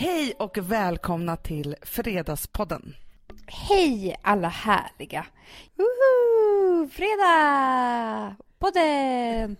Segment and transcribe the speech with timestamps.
[0.00, 2.94] Hej och välkomna till Fredagspodden.
[3.46, 5.26] Hej alla härliga!
[5.74, 6.88] Woho!
[6.88, 8.36] Fredag!
[8.58, 9.56] Podden!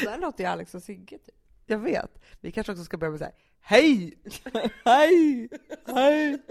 [0.00, 1.34] Så där låter ju Alex och Sigge typ.
[1.66, 2.22] Jag vet.
[2.40, 4.18] Vi kanske också ska börja med så här, hej!
[4.84, 5.48] hej!
[5.86, 6.42] Hej!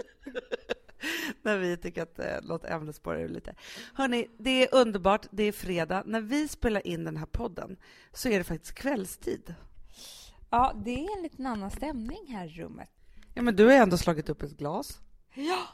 [1.42, 3.54] När vi tycker att eh, något ämnesspår är lite.
[3.94, 5.26] Hörni, det är underbart.
[5.30, 6.02] Det är fredag.
[6.06, 7.76] När vi spelar in den här podden
[8.12, 9.54] så är det faktiskt kvällstid.
[10.50, 12.90] Ja, det är en liten annan stämning här i rummet.
[13.34, 15.00] Ja, men du har ändå slagit upp ett glas.
[15.34, 15.66] Ja!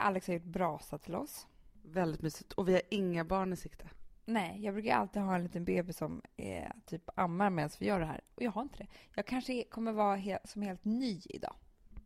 [0.00, 1.46] Alex har gjort brasa till oss.
[1.82, 2.52] Väldigt mysigt.
[2.52, 3.90] Och vi har inga barn i sikte.
[4.24, 8.00] Nej, jag brukar alltid ha en liten bebis som är, typ ammar medan vi gör
[8.00, 8.20] det här.
[8.34, 8.86] Och jag har inte det.
[9.14, 11.54] Jag kanske kommer vara he som helt ny idag.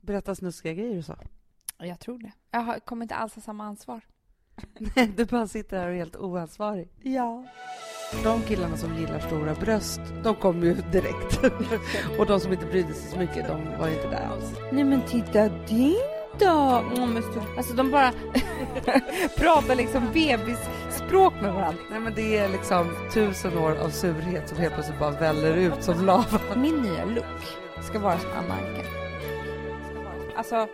[0.01, 1.17] Berätta snuskiga grejer så.
[1.79, 2.33] Och jag tror det.
[2.51, 4.01] Jag har, kommer inte alls ha samma ansvar.
[4.97, 6.89] Nej, du bara sitter här och är helt oansvarig.
[7.03, 7.45] Ja.
[8.25, 11.41] De killarna som gillar stora bröst, de kom ju direkt.
[12.19, 14.53] och de som inte brydde sig så mycket, de var inte där alls.
[14.73, 15.97] Nej men titta din
[16.39, 16.83] då!
[16.97, 17.23] Mm,
[17.57, 18.13] Alltså de bara
[19.37, 21.83] pratar liksom bebisspråk med varandra.
[21.91, 25.83] Nej men det är liksom tusen år av surhet som helt plötsligt bara väller ut
[25.83, 26.41] som lava.
[26.57, 27.25] Min nya look
[27.83, 28.89] ska vara som Anna Anka.
[30.37, 30.69] Alltså,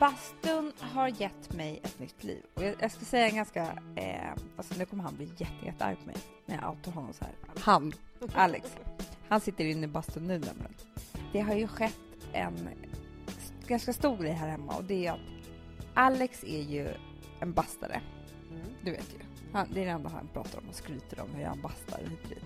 [0.00, 2.42] bastun har gett mig ett nytt liv.
[2.54, 3.62] Och jag, jag ska säga en ganska...
[3.96, 7.24] Eh, alltså nu kommer han bli jätte, jättearg på mig när jag outar honom så
[7.24, 7.34] här.
[7.60, 7.92] Han.
[8.34, 8.76] Alex,
[9.28, 10.74] han sitter inne i bastun nu nämligen.
[11.32, 11.98] Det har ju skett
[12.32, 12.68] en
[13.66, 15.20] ganska stor grej här hemma och det är att
[15.94, 16.88] Alex är ju
[17.40, 18.00] en bastare.
[18.84, 19.31] Du vet ju.
[19.52, 22.22] Han, det är det enda han pratar om och skryter om hur han bastar hit
[22.22, 22.44] och dit.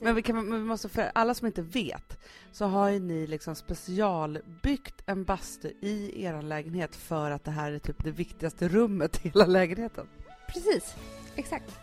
[0.00, 2.18] Men vi, kan, vi måste, för alla som inte vet,
[2.52, 7.72] så har ju ni liksom specialbyggt en bastu i er lägenhet för att det här
[7.72, 10.08] är typ det viktigaste rummet i hela lägenheten.
[10.48, 10.96] Precis,
[11.36, 11.80] exakt.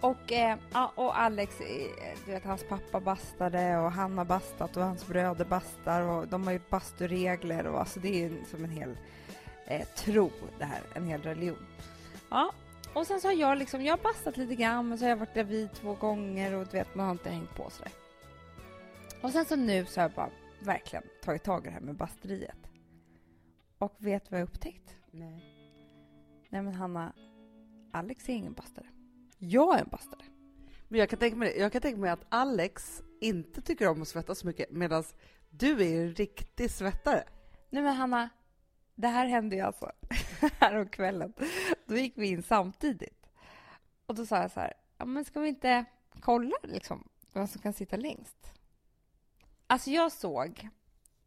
[0.00, 0.58] Och, eh,
[0.94, 5.44] och Alex, eh, du vet hans pappa bastade och han har bastat och hans bröder
[5.44, 8.98] bastar och de har gjort basturegler och alltså det är ju som en hel
[9.66, 11.66] eh, tro det här, en hel religion.
[12.30, 12.52] Ja,
[12.94, 15.16] och sen så har jag liksom, jag har bastat lite grann men så har jag
[15.16, 17.92] varit gravid två gånger och du vet man har inte hängt på sådär.
[19.22, 20.30] Och sen så nu så har jag bara
[20.60, 22.70] verkligen tagit tag i det här med basteriet.
[23.78, 24.96] Och vet vad jag upptäckt?
[25.10, 25.44] Nej.
[26.48, 27.12] Nej men Hanna,
[27.92, 28.86] Alex är ingen bastare.
[29.38, 30.24] Jag är en bastare.
[30.88, 34.08] Men jag kan, tänka mig, jag kan tänka mig att Alex inte tycker om att
[34.08, 35.04] svettas så mycket medan
[35.50, 37.24] du är en riktig svettare.
[37.70, 38.28] Nej men Hanna,
[39.00, 39.92] det här hände ju alltså
[40.58, 41.32] häromkvällen.
[41.86, 43.26] Då gick vi in samtidigt.
[44.06, 45.84] Och då sa jag så här, ja men ska vi inte
[46.20, 48.52] kolla liksom vem som kan sitta längst?
[49.66, 50.68] Alltså jag såg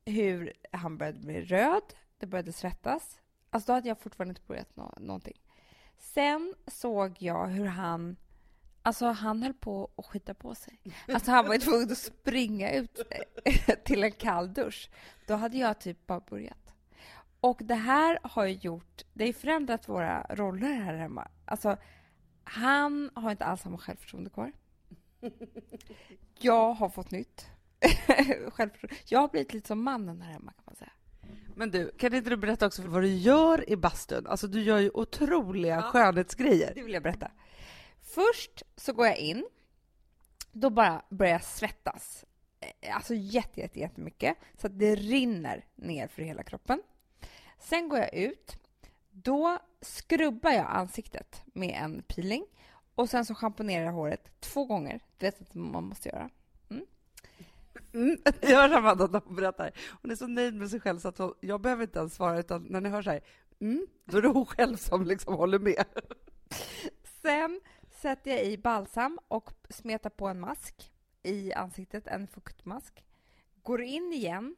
[0.06, 1.84] hur han började bli röd,
[2.17, 3.19] det började svettas.
[3.50, 5.41] Alltså då hade jag fortfarande inte börjat nå- någonting.
[5.97, 8.16] Sen såg jag hur han
[8.85, 10.79] Alltså han höll på att skita på sig.
[11.07, 13.00] Alltså han var ju tvungen att springa ut
[13.45, 14.90] eh, till en kall dusch.
[15.28, 16.62] Då hade jag typ bara börjat.
[17.44, 21.28] Och det här har ju gjort, det har förändrat våra roller här hemma.
[21.46, 21.78] Alltså
[22.44, 24.52] han har inte alls samma självförtroende kvar.
[26.40, 27.48] Jag har fått nytt.
[29.06, 30.92] Jag har blivit lite som mannen här hemma kan man säga.
[31.56, 34.28] Men du, kan inte du berätta också vad du gör i bastun?
[34.28, 36.72] Alltså du gör ju otroliga skönhetsgrejer.
[36.76, 37.32] Det vill jag berätta.
[38.02, 39.46] Först så går jag in.
[40.52, 42.26] Då bara börjar jag svettas.
[42.59, 44.38] Eh, Alltså jätte, jätte, jättemycket.
[44.58, 46.82] Så att det rinner ner för hela kroppen.
[47.63, 48.57] Sen går jag ut.
[49.12, 52.46] Då skrubbar jag ansiktet med en peeling.
[52.96, 55.00] Och sen så schamponerar jag håret två gånger.
[55.18, 56.29] Du vet att man måste göra.
[57.94, 58.18] Mm.
[58.41, 59.72] Jag hör Amanda när hon berättar.
[60.02, 62.40] Hon är så nöjd med sig själv så att hon, jag behöver inte ens svara,
[62.40, 63.22] utan när ni hör så här,
[63.59, 65.85] mm, då är det hon själv som liksom håller med.
[67.22, 67.62] Sen
[68.02, 70.91] sätter jag i balsam och smetar på en mask
[71.23, 73.03] i ansiktet, en fuktmask.
[73.62, 74.56] Går in igen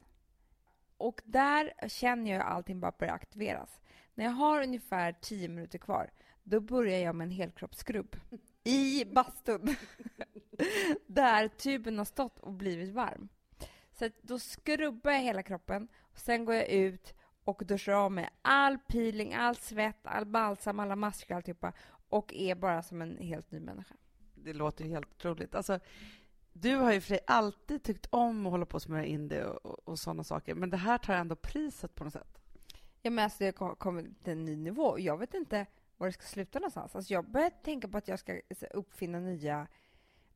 [0.98, 3.80] och där känner jag hur allting bara börjar aktiveras.
[4.14, 6.10] När jag har ungefär 10 minuter kvar,
[6.42, 8.16] då börjar jag med en helkroppsskrubb
[8.64, 9.76] i bastun
[11.06, 13.28] där tuben har stått och blivit varm.
[13.92, 17.14] Så då skrubbar jag hela kroppen och sen går jag ut
[17.44, 21.72] och duschar av mig all peeling, all svett, all balsam, alla masker, alltihopa
[22.08, 23.94] och är bara som en helt ny människa.
[24.34, 25.54] Det låter ju helt otroligt.
[25.54, 25.80] Alltså,
[26.60, 29.44] du har ju för dig alltid tyckt om att hålla på och smörja in det
[29.44, 32.38] och, och, sådana saker, men det här tar ändå priset på något sätt.
[33.02, 34.98] Ja, men alltså, det har kommit till en ny nivå.
[34.98, 35.66] Jag vet inte
[35.96, 36.96] var det ska sluta någonstans.
[36.96, 38.40] Alltså, jag börjar tänka på att jag ska
[38.74, 39.66] uppfinna nya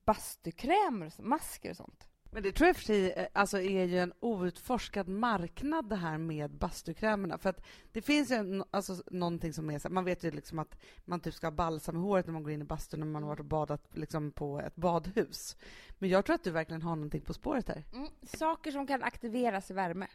[0.04, 2.08] bastukrämer, masker och sånt.
[2.32, 6.18] Men det tror jag för sig eh, alltså, är ju en outforskad marknad det här
[6.18, 7.38] med bastukrämerna.
[7.38, 10.76] För att det finns ju alltså, någonting som är så man vet ju liksom att
[11.04, 13.22] man typ ska ha balsam i håret när man går in i bastun när man
[13.22, 15.56] har varit och badat liksom, på ett badhus.
[15.98, 17.84] Men jag tror att du verkligen har någonting på spåret här.
[17.92, 18.08] Mm.
[18.22, 20.06] Saker som kan aktiveras i värme.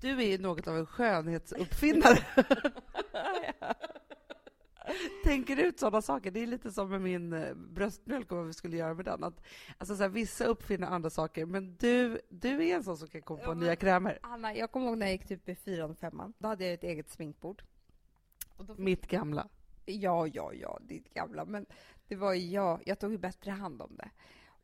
[0.00, 2.18] Du är ju något av en skönhetsuppfinnare.
[5.24, 6.30] Tänker ut sådana saker.
[6.30, 9.24] Det är lite som med min eh, bröstmjölk och vad vi skulle göra med den.
[9.24, 9.42] Att,
[9.78, 13.22] alltså så här, vissa uppfinner andra saker, men du, du är en sån som kan
[13.22, 14.18] komma på ja, nya krämer.
[14.22, 16.32] Anna, jag kommer ihåg när jag gick typ i fyran och femman.
[16.38, 17.62] Då hade jag ett eget sminkbord.
[18.76, 19.48] Mitt gamla.
[19.84, 21.44] Ja, ja, ja, ditt gamla.
[21.44, 21.66] Men
[22.08, 22.82] det var ju jag.
[22.86, 24.10] Jag tog ju bättre hand om det.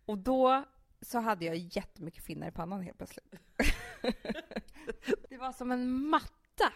[0.05, 0.65] Och då
[1.01, 3.35] så hade jag jättemycket finnar i pannan helt plötsligt.
[5.29, 6.73] det var som en matta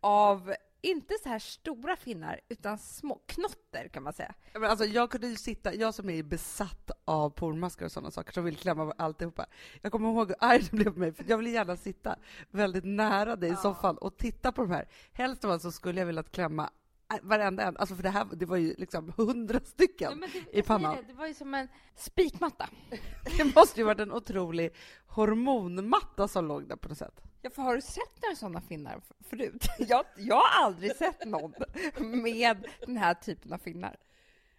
[0.00, 0.54] av,
[0.86, 4.34] inte så här stora finnar, utan små knotter kan man säga.
[4.52, 8.32] Men alltså, jag kunde ju sitta, jag som är besatt av pormaskar och sådana saker,
[8.32, 9.46] som vill klämma alltihopa.
[9.82, 12.16] Jag kommer ihåg hur arg det blev på mig, för jag ville gärna sitta
[12.50, 14.88] väldigt nära dig i soffan och titta på de här.
[15.12, 16.70] Helst av allt så skulle jag vilja klämma
[17.12, 17.76] Äh, varenda en.
[17.76, 20.96] Alltså för det här det var ju liksom hundra stycken ja, det, i pannan.
[20.96, 22.68] Det, det, var ju som en spikmatta.
[23.38, 24.74] det måste ju varit en otrolig
[25.06, 27.22] hormonmatta som låg där på något sätt.
[27.46, 29.66] Ja, för har du sett några sådana finnar förut?
[29.78, 31.54] Jag, jag har aldrig sett någon
[31.98, 33.96] med den här typen av finnar.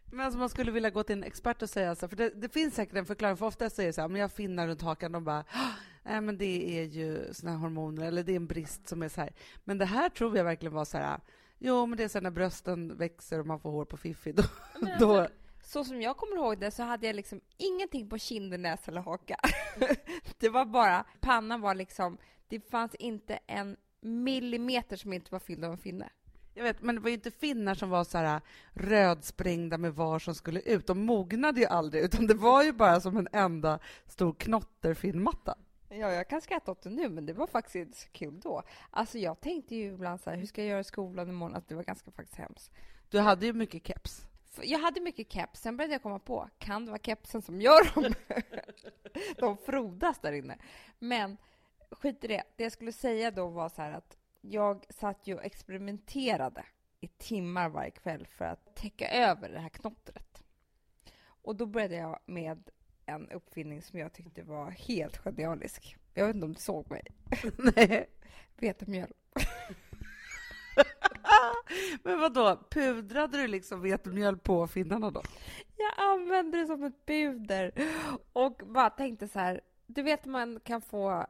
[0.05, 2.49] Men alltså man skulle vilja gå till en expert och säga så, för det, det
[2.49, 5.23] finns säkert en förklaring, för ofta säger så här, men jag finnar runt hakan, de
[5.23, 5.43] bara,
[6.03, 9.09] nej men det är ju såna här hormoner, eller det är en brist som är
[9.09, 9.33] så här.
[9.63, 11.19] Men det här tror jag verkligen var så här,
[11.59, 14.31] Jo, men det är så när brösten växer och man får hår på fiffi.
[14.31, 14.43] Då,
[14.73, 15.27] alltså, då...
[15.63, 19.01] Så som jag kommer ihåg det så hade jag liksom ingenting på kinder, näsa eller
[19.01, 19.39] haka.
[20.39, 22.17] det var bara, pannan var liksom,
[22.47, 26.09] det fanns inte en millimeter som inte var fylld av en finne.
[26.53, 28.41] Jag vet, men det var ju inte finnar som var så här
[28.73, 30.87] rödsprängda med var som skulle ut.
[30.87, 35.57] De mognade ju aldrig, utan det var ju bara som en enda stor knotterfinnmatta.
[35.89, 38.63] Ja, jag kan skratta åt det nu, men det var faktiskt inte så kul då.
[38.89, 41.55] Alltså, jag tänkte ju ibland så här, hur ska jag göra i skolan imorgon?
[41.55, 42.71] Att det var ganska faktiskt hemskt.
[43.09, 44.27] Du hade ju mycket keps.
[44.61, 45.61] Jag hade mycket keps.
[45.61, 48.13] Sen började jag komma på, kan det vara kepsen som gör dem?
[49.37, 50.57] De frodas där inne.
[50.99, 51.37] Men
[51.91, 52.43] skit i det.
[52.55, 56.65] Det jag skulle säga då var så här att jag satt ju och experimenterade
[56.99, 60.43] i timmar varje kväll för att täcka över det här knottret.
[61.41, 62.69] Och då började jag med
[63.05, 65.97] en uppfinning som jag tyckte var helt genialisk.
[66.13, 67.03] Jag vet inte om du såg mig?
[67.75, 68.09] Nej.
[68.55, 69.13] Vetemjöl.
[72.03, 72.63] Men vad då?
[72.69, 75.21] pudrade du liksom vetemjöl på finnarna då?
[75.77, 77.71] Jag använde det som ett puder
[78.33, 81.27] och bara tänkte så här, du vet man kan få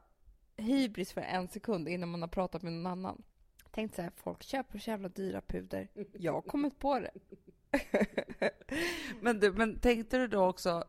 [0.57, 3.24] hybris för en sekund innan man har pratat med någon annan.
[3.71, 5.88] Tänkte så här, folk köper så jävla dyra puder.
[6.13, 7.12] Jag har kommit på det.
[9.21, 10.83] men, du, men tänkte du då också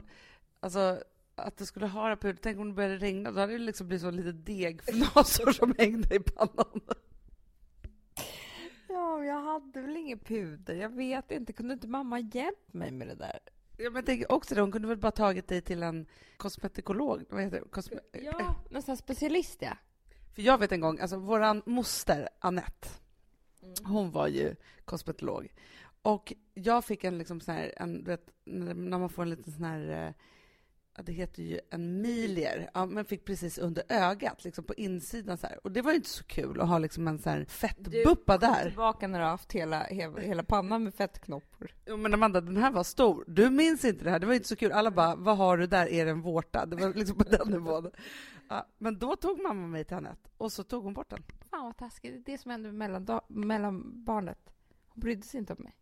[0.60, 1.02] Alltså,
[1.34, 2.38] att det skulle ha puder.
[2.42, 6.14] Tänk om det började regna, då hade det liksom blivit så lite degfnasor som hängde
[6.14, 6.80] i pannan.
[8.88, 10.74] Ja, jag hade väl ingen puder.
[10.74, 11.52] Jag vet inte.
[11.52, 13.38] Kunde inte mamma hjälpt mig med det där?
[13.80, 14.60] Ja, men tänk också det.
[14.60, 17.24] Hon kunde väl bara tagit dig till en kosmetikolog?
[17.28, 17.68] Vad heter det?
[17.68, 19.76] Kosme ja, någon sån specialist, ja.
[20.34, 22.88] För jag vet en gång, alltså våran moster Annette,
[23.62, 23.74] mm.
[23.84, 25.54] hon var ju kosmetolog.
[26.02, 29.64] Och jag fick en liksom sån här, en, vet, när man får en liten sån
[29.64, 30.14] här eh,
[31.02, 35.46] det heter ju en milier, ja, men fick precis under ögat, liksom på insidan så
[35.46, 35.58] här.
[35.64, 38.64] Och det var ju inte så kul att ha liksom en så här fettbuppa där.
[38.64, 39.82] Du tillbaka när du har haft hela,
[40.18, 41.74] hela pannan med fettknoppar.
[41.86, 43.24] Jo, men Amanda, den här var stor.
[43.26, 44.72] Du minns inte det här, det var inte så kul.
[44.72, 45.88] Alla bara, vad har du där?
[45.88, 46.66] Är det en vårta?
[46.66, 47.90] Det var liksom på den nivån.
[48.48, 51.22] Ja, men då tog mamma mig till Anette och så tog hon bort den.
[51.50, 52.24] Fan vad taskigt.
[52.24, 54.38] Det är det som hände mellan, mellan barnet.
[54.88, 55.74] Hon brydde sig inte om mig.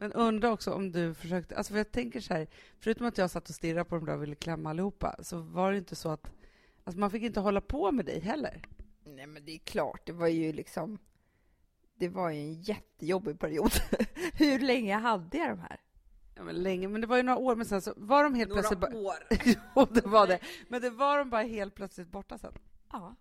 [0.00, 1.56] Men undrar också om du försökte...
[1.56, 2.46] Alltså för jag tänker så här,
[2.80, 5.72] förutom att jag satt och stirrade på dem där och ville klämma allihopa, så var
[5.72, 6.30] det inte så att...
[6.84, 8.62] Alltså man fick inte hålla på med dig heller.
[9.04, 10.00] Nej, men det är klart.
[10.06, 10.98] Det var ju liksom...
[11.94, 13.72] Det var ju en jättejobbig period.
[14.34, 15.80] Hur länge hade jag de här?
[16.34, 18.48] Ja, men länge, men det var ju några år, men sen så var de helt
[18.48, 18.80] några plötsligt...
[18.80, 19.16] Några år?
[19.74, 20.38] jo, det var det.
[20.68, 22.52] Men det var de bara helt plötsligt borta sen.
[22.92, 23.14] Ja.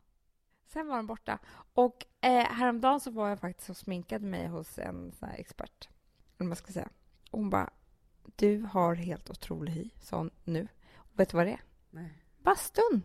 [0.68, 1.40] Sen var de borta.
[1.74, 5.90] Och eh, häromdagen så var jag faktiskt och sminkade mig hos en sån expert
[6.40, 6.90] eller man ska säga.
[7.32, 7.70] Och hon bara,
[8.36, 10.68] du har helt otrolig hy, sa hon nu.
[10.96, 11.62] Och vet du vad det är?
[11.92, 12.24] Nej.
[12.44, 13.02] Bastun!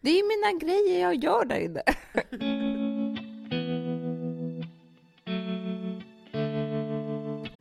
[0.00, 1.82] Det är mina grejer jag gör där inne.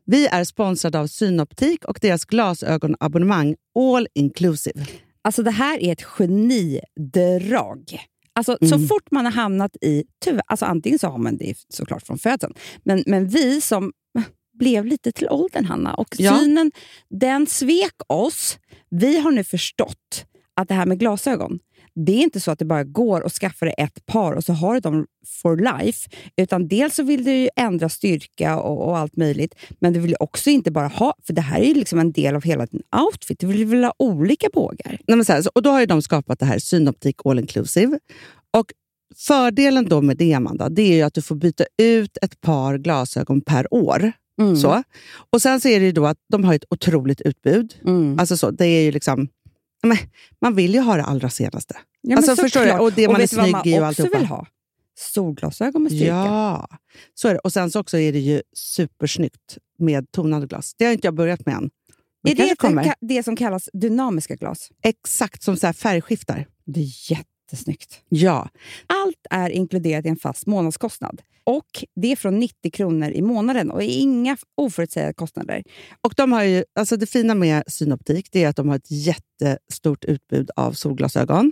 [0.05, 4.85] Vi är sponsrade av Synoptik och deras glasögonabonnemang All Inclusive.
[5.21, 7.99] Alltså det här är ett genidrag.
[8.33, 8.69] Alltså, mm.
[8.69, 10.03] Så fort man har hamnat i...
[10.19, 12.53] Tyvärr, alltså antingen så har man det såklart från födseln,
[12.83, 13.91] men, men vi som
[14.59, 15.93] blev lite till åldern, Hanna.
[15.93, 16.39] Och ja.
[16.39, 16.71] synen,
[17.09, 18.59] den svek oss.
[18.89, 21.59] Vi har nu förstått att det här med glasögon,
[21.95, 24.53] det är inte så att det bara går att skaffa dig ett par och så
[24.53, 25.05] har du dem
[25.41, 26.09] for life.
[26.37, 30.49] Utan dels så vill du ändra styrka och, och, allt möjligt, men du vill också
[30.49, 33.39] inte bara ha, för det här är ju liksom en del av hela din outfit.
[33.39, 34.99] Du vill väl ha olika bågar?
[35.07, 37.99] Nej, så här, och Då har de skapat det här Synoptik All Inclusive.
[38.57, 38.65] Och
[39.15, 42.77] fördelen då med det, Amanda, det är ju att du får byta ut ett par
[42.77, 44.11] glasögon per år.
[44.41, 44.55] Mm.
[44.55, 44.83] Så.
[45.31, 47.75] Och Sen så är det ju då att de har ett otroligt utbud.
[47.85, 48.19] Mm.
[48.19, 49.27] Alltså så, det är ju liksom...
[49.83, 49.97] Men,
[50.41, 51.77] man vill ju ha det allra senaste.
[52.01, 52.71] Ja, alltså, förstår du?
[52.71, 54.17] Och det man är snygg i och alltihopa.
[54.17, 54.47] vill ha?
[54.99, 56.05] Solglasögon med styrka.
[56.05, 56.67] Ja,
[57.13, 57.39] så är det.
[57.39, 60.75] Och sen så också är det ju supersnyggt med tonade glas.
[60.77, 61.69] Det har inte jag börjat med än.
[62.23, 64.69] Men Är det det, det som kallas dynamiska glas?
[64.83, 66.47] Exakt som så här färgskiftar.
[66.65, 66.83] Det är
[67.51, 68.01] jättesnyggt.
[68.09, 68.49] Ja.
[68.87, 71.21] Allt är inkluderat i en fast månadskostnad.
[71.43, 75.63] Och Det är från 90 kronor i månaden och inga oförutsägbara kostnader.
[76.01, 78.91] Och de har ju, alltså det fina med Synoptik det är att de har ett
[78.91, 81.51] jättestort utbud av solglasögon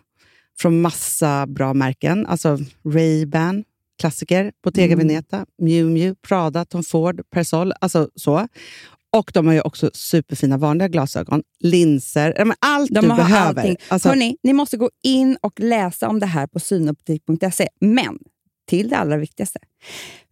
[0.59, 2.25] från massa bra märken.
[2.25, 3.63] Alltså Ray-Ban,
[3.99, 5.07] klassiker, Bottega Mm.
[5.07, 7.73] Veneta, Miu Miu, Prada, Tom Ford, Persol.
[7.81, 8.47] Alltså så.
[9.17, 13.61] Och de har ju också superfina vanliga glasögon, linser, allt De du behöver.
[13.61, 13.77] allting.
[13.87, 17.67] Alltså, Hörrni, ni måste gå in och läsa om det här på synoptik.se.
[17.79, 18.19] Men
[18.67, 19.59] till det allra viktigaste.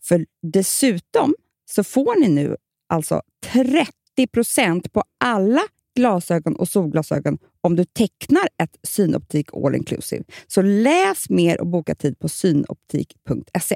[0.04, 1.36] För dessutom
[1.70, 2.56] så får ni nu
[2.90, 5.62] alltså 30% på alla
[5.96, 10.24] glasögon och solglasögon om du tecknar ett Synoptik All Inclusive.
[10.48, 13.76] Så läs mer och boka tid på synoptik.se.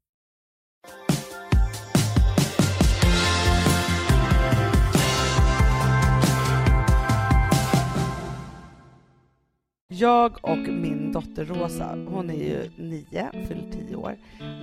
[9.93, 14.17] Jag och min dotter Rosa, hon är ju nio, fyller tio år.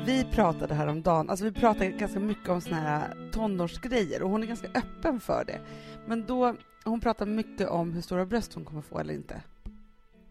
[0.06, 4.46] Vi pratade häromdagen, alltså vi pratade ganska mycket om såna här tonårsgrejer och hon är
[4.46, 5.60] ganska öppen för det.
[6.06, 6.54] Men då,
[6.84, 9.42] hon pratar mycket om hur stora bröst hon kommer få eller inte.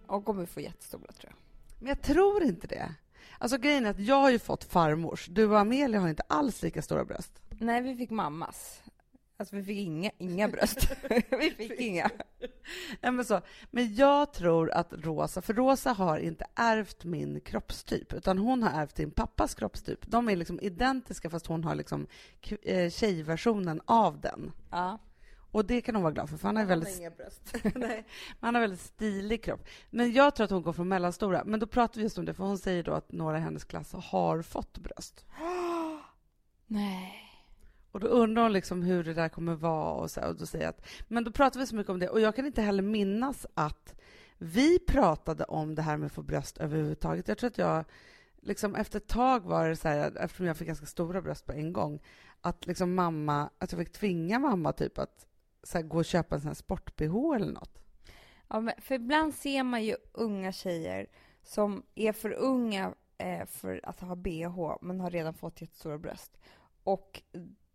[0.07, 1.35] Och kommer få jättestora tror jag.
[1.79, 2.93] Men jag tror inte det.
[3.37, 5.25] Alltså grejen är att jag har ju fått farmors.
[5.25, 7.41] Du och Amelia har inte alls lika stora bröst.
[7.49, 8.81] Nej, vi fick mammas.
[9.39, 10.89] Alltså vi fick inga, inga bröst.
[11.29, 12.09] vi fick inga.
[13.01, 13.41] Nej, men, så.
[13.71, 18.81] men jag tror att Rosa, för Rosa har inte ärvt min kroppstyp, utan hon har
[18.81, 19.99] ärvt din pappas kroppstyp.
[20.07, 22.07] De är liksom identiska, fast hon har liksom
[22.61, 24.51] eh, tjejversionen av den.
[24.71, 24.99] Ja.
[25.51, 26.89] Och det kan hon vara glad för, för han har väldigt...
[26.89, 27.55] Har inga bröst.
[27.75, 28.05] Nej,
[28.39, 29.67] han har väldigt stilig kropp.
[29.89, 31.43] Men jag tror att hon går från mellanstora.
[31.45, 33.63] Men då pratar vi just om det, för hon säger då att några i hennes
[33.63, 35.25] klass har fått bröst.
[36.67, 37.26] Nej.
[37.97, 40.67] Och då undrar hon liksom hur det där kommer vara och så, och då säger
[40.67, 43.45] att, men då pratar vi så mycket om det och jag kan inte heller minnas
[43.53, 43.95] att
[44.37, 47.27] vi pratade om det här med att få bröst överhuvudtaget.
[47.27, 47.85] Jag tror att jag,
[48.41, 51.51] liksom efter ett tag var det så här, eftersom jag fick ganska stora bröst på
[51.51, 51.99] en gång,
[52.41, 55.27] att liksom mamma, att jag fick tvinga mamma typ att
[55.63, 57.79] så här, gå och köpa en sån här sport-bh eller något.
[58.47, 61.07] Ja, men för ibland ser man ju unga tjejer
[61.43, 66.37] som är för unga eh, för att ha bh, men har redan fått jättestora bröst.
[66.83, 67.21] Och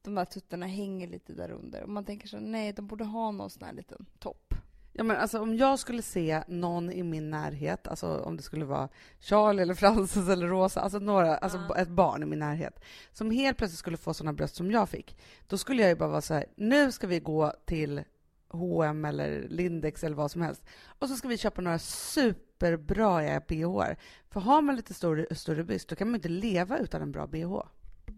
[0.05, 1.83] de där tuttarna hänger lite där under.
[1.83, 4.55] Och man tänker så nej, de borde ha någon sån här liten topp.
[4.95, 8.65] Ja, men alltså, om jag skulle se någon i min närhet, alltså om det skulle
[8.65, 8.89] vara
[9.21, 11.77] Charlie eller Frances eller Rosa, alltså, några, alltså Ja.
[11.77, 12.81] ett barn i min närhet,
[13.13, 15.17] som helt plötsligt skulle få såna bröst som jag fick,
[15.47, 18.03] då skulle jag ju bara vara så här, nu ska vi gå till
[18.49, 20.63] H&M eller Lindex eller vad som helst,
[20.99, 23.95] och så ska vi köpa några superbra bh
[24.31, 27.27] För har man lite större, större byst, då kan man inte leva utan en bra
[27.27, 27.63] bh.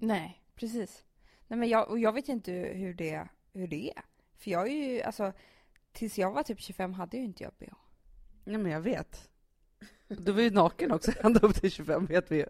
[0.01, 1.05] Nej, precis.
[1.49, 4.03] Nej, men jag, och jag vet inte hur det, hur det är.
[4.37, 5.33] För jag är ju, alltså,
[5.93, 7.75] tills jag var typ 25 hade ju inte jag bh.
[8.45, 9.31] Ja, men jag vet.
[10.09, 12.47] Du var ju naken också ända upp till 25, vet vi ju.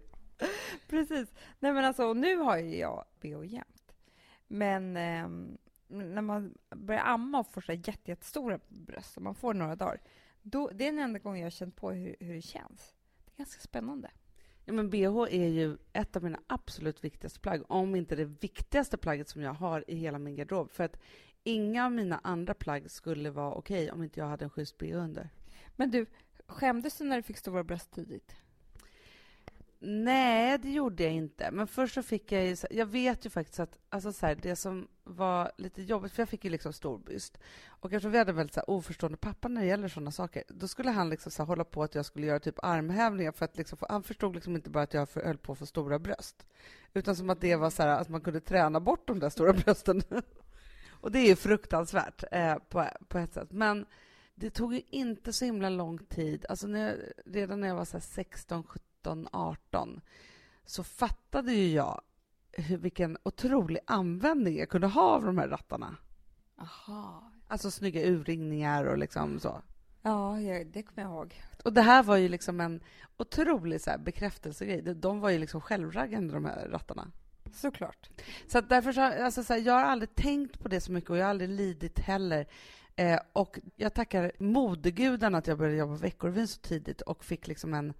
[0.89, 1.33] Precis.
[1.59, 3.95] Nej men alltså, och nu har ju jag bh jämt.
[4.47, 5.59] Men ehm,
[5.89, 10.01] när man börjar amma och får så jätte, jättestora bröst, och man får några dagar,
[10.43, 12.95] då, det är den enda gången jag har känt på hur, hur det känns.
[13.25, 14.11] Det är ganska spännande.
[14.65, 18.97] Ja, men bh är ju ett av mina absolut viktigaste plagg, om inte det viktigaste
[18.97, 20.71] plagget som jag har i hela min garderob.
[20.71, 20.97] För att
[21.43, 24.97] inga av mina andra plagg skulle vara okej om inte jag hade en schysst bh
[24.97, 25.31] under.
[25.77, 26.07] Men du,
[26.47, 28.37] skämdes du när du fick stora bröst tidigt?
[29.87, 31.51] Nej, det gjorde jag inte.
[31.51, 32.57] Men först så fick jag ju...
[32.71, 36.29] Jag vet ju faktiskt att alltså så här, det som var lite jobbigt, för jag
[36.29, 37.39] fick ju liksom stor byst.
[37.67, 40.45] Och eftersom vi hade en väldigt så här, oförstående pappa när det gäller sådana saker,
[40.49, 43.45] då skulle han liksom så här, hålla på att jag skulle göra typ armhävningar för
[43.45, 45.99] att liksom, för han förstod liksom inte bara att jag höll på att få stora
[45.99, 46.47] bröst,
[46.93, 49.53] utan som att det var så här, att man kunde träna bort de där stora
[49.65, 50.03] brösten.
[50.91, 53.53] Och det är ju fruktansvärt eh, på, på ett sätt.
[53.53, 53.87] Men
[54.35, 56.47] det tog ju inte så himla lång tid.
[56.49, 60.01] Alltså när jag, redan när jag var 16–17 17, 18
[60.65, 62.01] så fattade ju jag
[62.53, 65.97] hur, vilken otrolig användning jag kunde ha av de här rattarna.
[66.59, 67.31] Aha.
[67.49, 69.63] Alltså snygga urringningar och liksom så.
[70.03, 70.37] Ja,
[70.67, 71.43] det kommer jag ihåg.
[71.65, 72.81] Och det här var ju liksom en
[73.17, 74.83] otrolig så här bekräftelsegrej.
[74.83, 77.11] De- var ju liksom självraggande, de här rattarna.
[77.53, 78.11] Såklart.
[78.49, 81.17] Så därför så, alltså så här, jag har aldrig tänkt på det så mycket och
[81.17, 82.47] jag har aldrig lidit heller.
[82.97, 87.47] Eh, och jag tackar modegudarna att jag började jobba på Veckorevyn så tidigt och fick
[87.47, 87.93] liksom en,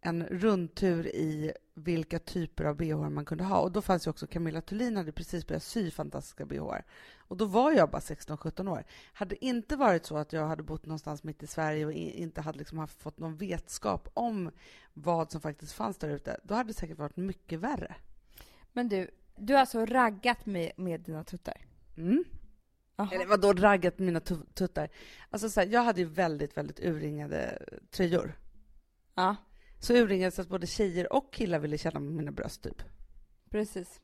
[0.00, 3.58] en rundtur i vilka typer av bh man kunde ha.
[3.58, 6.74] Och då fanns ju också Camilla Thulin hade precis börjat sy fantastiska bh.
[7.18, 8.84] Och då var jag bara 16-17 år.
[9.12, 12.40] Hade det inte varit så att jag hade bott någonstans mitt i Sverige och inte
[12.40, 14.50] hade liksom haft, fått någon vetskap om
[14.94, 17.94] vad som faktiskt fanns där ute, då hade det säkert varit mycket värre.
[18.72, 21.66] Men du, du har alltså raggat med, med dina tuttar?
[21.96, 22.24] Mm.
[22.96, 23.08] Jaha.
[23.12, 24.88] Eller vadå raggat mina tu- tuttar?
[25.30, 28.38] Alltså så här, jag hade ju väldigt, väldigt urringade tröjor.
[29.14, 29.36] Ja,
[29.78, 32.82] Så urringade så att både tjejer och killar ville känna med mina bröst typ.
[33.50, 34.00] precis.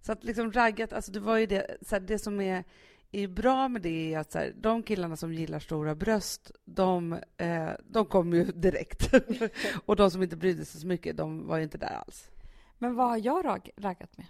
[0.00, 2.64] Så att liksom raggat, alltså det var ju det, så här, det som är,
[3.12, 7.12] är bra med det är att så här, de killarna som gillar stora bröst, de,
[7.36, 9.14] eh, de kom ju direkt.
[9.86, 12.30] och de som inte brydde sig så mycket, de var ju inte där alls.
[12.78, 14.26] Men vad har jag rag, raggat med?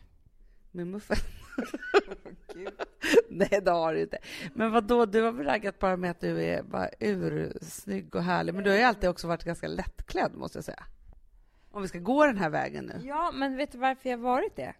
[0.70, 1.16] Min muffen.
[3.28, 4.18] Nej, det har du inte.
[4.54, 5.06] Men vad då?
[5.06, 8.54] du har väl raggat bara med att du är bara ursnygg och härlig.
[8.54, 10.84] Men du har ju alltid också varit ganska lättklädd, måste jag säga.
[11.70, 13.06] Om vi ska gå den här vägen nu.
[13.06, 14.74] Ja, men vet du varför jag har varit det?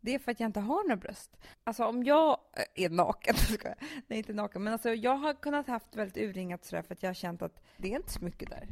[0.00, 1.36] Det är för att jag inte har några bröst.
[1.64, 3.76] Alltså om jag eh, är naken, ska jag.
[4.06, 7.10] nej inte naken, men alltså jag har kunnat haft väldigt urringat sådär för att jag
[7.10, 8.68] har känt att det är inte så mycket där.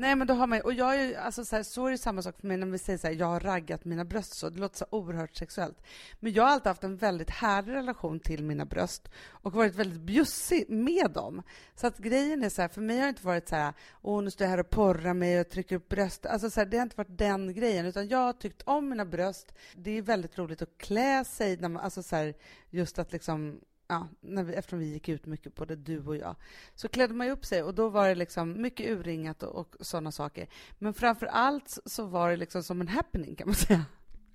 [0.00, 1.90] Nej, men då har man ju- och jag är ju, alltså så, här, så är
[1.90, 4.34] det samma sak för mig när vi säger så här, jag har raggat mina bröst
[4.34, 5.82] så, det låter så oerhört sexuellt.
[6.20, 10.00] Men jag har alltid haft en väldigt härlig relation till mina bröst och varit väldigt
[10.00, 11.42] bjussig med dem.
[11.74, 14.22] Så att grejen är så här, för mig har det inte varit så här, åh
[14.22, 16.26] nu står jag här och porrar mig och trycker upp bröst.
[16.26, 19.04] Alltså så här, det har inte varit den grejen, utan jag har tyckt om mina
[19.04, 19.54] bröst.
[19.76, 22.34] Det är väldigt roligt att klä sig, när man, alltså så här,
[22.70, 26.36] just att liksom Ja, när vi, eftersom vi gick ut mycket, både du och jag,
[26.74, 29.86] så klädde man ju upp sig och då var det liksom mycket urringat och, och
[29.86, 30.48] sådana saker.
[30.78, 33.84] Men framför allt så var det liksom som en happening kan man säga.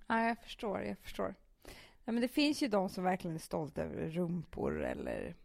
[0.08, 1.36] Ja, jag förstår, jag förstår.
[2.06, 5.36] Ja, men det finns ju de som verkligen är stolta över rumpor eller...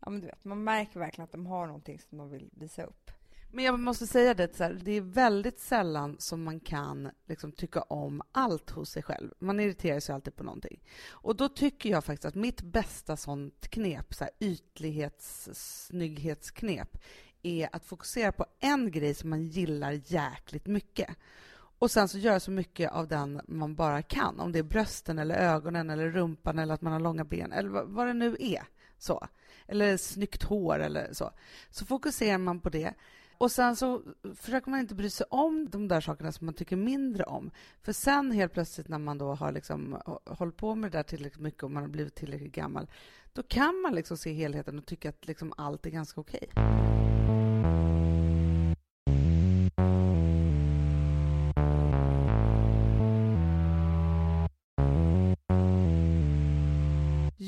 [0.00, 2.84] Ja, men du vet, man märker verkligen att de har någonting som de vill visa
[2.84, 3.10] upp.
[3.54, 7.52] Men jag måste säga det, så här, det är väldigt sällan som man kan liksom,
[7.52, 9.30] tycka om allt hos sig själv.
[9.38, 10.82] Man irriterar sig alltid på någonting.
[11.10, 16.98] Och då tycker jag faktiskt att mitt bästa sånt knep, så här, ytlighets snygghetsknep,
[17.42, 21.16] är att fokusera på en grej som man gillar jäkligt mycket.
[21.78, 24.40] Och sen så göra så mycket av den man bara kan.
[24.40, 27.68] Om det är brösten, eller ögonen, eller rumpan eller att man har långa ben, eller
[27.68, 28.62] vad det nu är.
[28.98, 29.28] Så.
[29.66, 31.30] Eller snyggt hår eller så.
[31.70, 32.94] Så fokuserar man på det.
[33.42, 34.02] Och sen så
[34.34, 37.50] försöker man inte bry sig om de där sakerna som man tycker mindre om.
[37.80, 41.42] För sen helt plötsligt när man då har liksom hållit på med det där tillräckligt
[41.42, 42.86] mycket och man har blivit tillräckligt gammal,
[43.32, 46.48] då kan man liksom se helheten och tycka att liksom allt är ganska okej.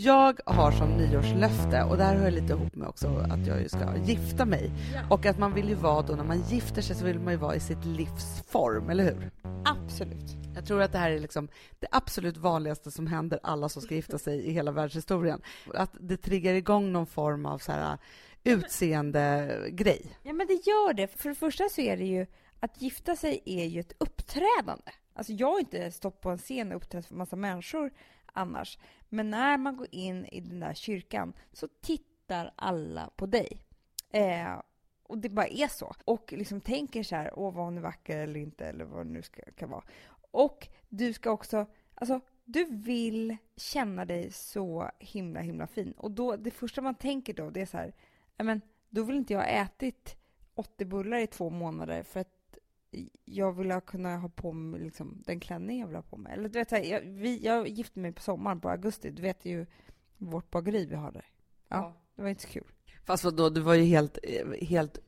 [0.05, 3.97] Jag har som nyårslöfte, och det här hör lite ihop med också att jag ska
[3.97, 4.71] gifta mig.
[5.11, 7.39] Och att man vill ju vara då, när man gifter sig så vill man ju
[7.39, 9.31] vara i sitt livs form, eller hur?
[9.65, 10.37] Absolut.
[10.55, 13.95] Jag tror att det här är liksom det absolut vanligaste som händer alla som ska
[13.95, 15.43] gifta sig i hela världshistorien.
[15.75, 17.99] Att det triggar igång någon form av så här
[18.45, 20.17] utseende-grej.
[20.23, 21.07] Ja, men det gör det.
[21.07, 22.27] För det första så är det ju
[22.61, 24.93] att gifta sig är ju ett uppträdande.
[25.15, 27.91] Alltså jag har inte stått på en scen och uppträtt för massa människor
[28.35, 28.79] annars.
[29.09, 33.63] Men när man går in i den där kyrkan så tittar alla på dig.
[34.11, 34.61] Eh,
[35.03, 35.95] och det bara är så.
[36.05, 39.13] Och liksom tänker så här, åh vad hon är vacker eller inte, eller vad det
[39.13, 39.85] nu ska, kan vara.
[40.31, 45.93] Och du ska också, alltså du vill känna dig så himla himla fin.
[45.93, 47.93] Och då, det första man tänker då, det är så här,
[48.37, 50.17] men då vill inte jag ha ätit
[50.55, 52.44] 80 bullar i två månader för att
[53.25, 56.33] jag vill kunna ha på mig liksom, den klänning jag vill ha på mig.
[56.33, 59.11] Eller du vet, jag, vi, jag gifte mig på sommaren, på augusti.
[59.11, 59.67] Du vet ju
[60.19, 61.27] vårt bageri vi har där.
[61.69, 62.03] Ja, ja.
[62.17, 62.65] det var inte så kul.
[63.05, 64.19] Fast vadå, du var ju helt,
[64.61, 64.99] helt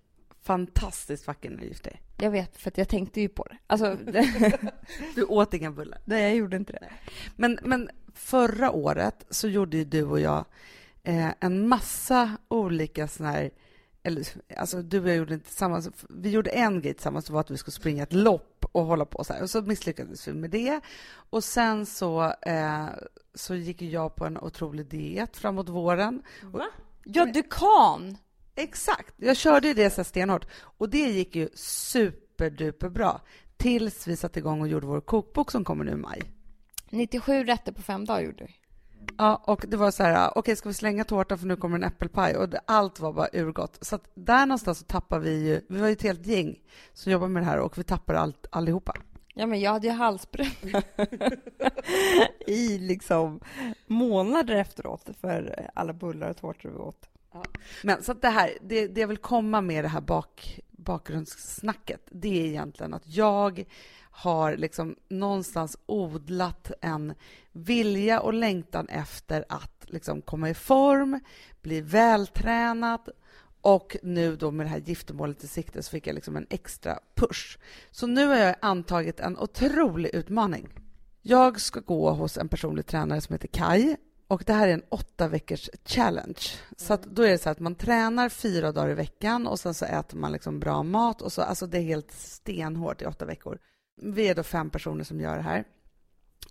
[0.40, 2.02] fantastiskt vacker när du gifte dig.
[2.18, 3.58] Jag vet, för jag tänkte ju på det.
[3.66, 3.96] Alltså,
[5.14, 5.98] du åt inga bullar?
[6.04, 6.90] Nej, jag gjorde inte det.
[7.36, 10.44] Men, men förra året så gjorde ju du och jag
[11.02, 13.50] eh, en massa olika såna här
[14.06, 17.40] eller alltså du och jag gjorde inte tillsammans, vi gjorde en grej tillsammans, det var
[17.40, 19.42] att vi skulle springa ett lopp och hålla på så här.
[19.42, 20.80] Och så misslyckades vi med det.
[21.30, 22.86] Och sen så, eh,
[23.34, 26.22] så gick jag på en otrolig diet framåt våren.
[26.42, 26.66] Va?
[27.04, 28.16] Ja, du kan!
[28.54, 30.46] Exakt, jag körde det så stenhårt.
[30.54, 33.20] Och det gick ju superduper bra.
[33.56, 36.22] Tills vi satte igång och gjorde vår kokbok som kommer nu i maj.
[36.90, 38.52] 97 rätter på fem dagar gjorde du.
[39.18, 41.76] Ja, och det var så här, okej, okay, ska vi slänga tårtan för nu kommer
[41.76, 42.36] en äppelpaj?
[42.36, 43.78] Och det, allt var bara urgott.
[43.80, 46.60] Så att där någonstans så tappade vi ju, vi var ju ett helt gäng
[46.92, 48.92] som jobbade med det här och vi tappade allt allihopa.
[49.34, 50.82] Ja, men jag hade ju halsbränna
[52.46, 53.40] i liksom
[53.86, 57.08] månader efteråt för alla bullar och tårtor vi åt.
[57.32, 57.42] Ja.
[57.82, 62.00] Men så att det här, det, det jag vill komma med det här bak, bakgrundssnacket,
[62.10, 63.64] det är egentligen att jag
[64.16, 67.14] har liksom någonstans odlat en
[67.52, 71.20] vilja och längtan efter att liksom komma i form,
[71.62, 73.08] bli vältränad
[73.60, 76.98] och nu då med det här giftermålet i sikte så fick jag liksom en extra
[77.14, 77.58] push.
[77.90, 80.68] Så nu har jag antagit en otrolig utmaning.
[81.22, 83.96] Jag ska gå hos en personlig tränare som heter Kai
[84.28, 86.40] och det här är en åtta veckors challenge.
[86.76, 89.74] Så att då är det så att man tränar fyra dagar i veckan och sen
[89.74, 93.24] så äter man liksom bra mat och så, alltså det är helt stenhårt i åtta
[93.24, 93.58] veckor.
[93.96, 95.64] Vi är då fem personer som gör det här.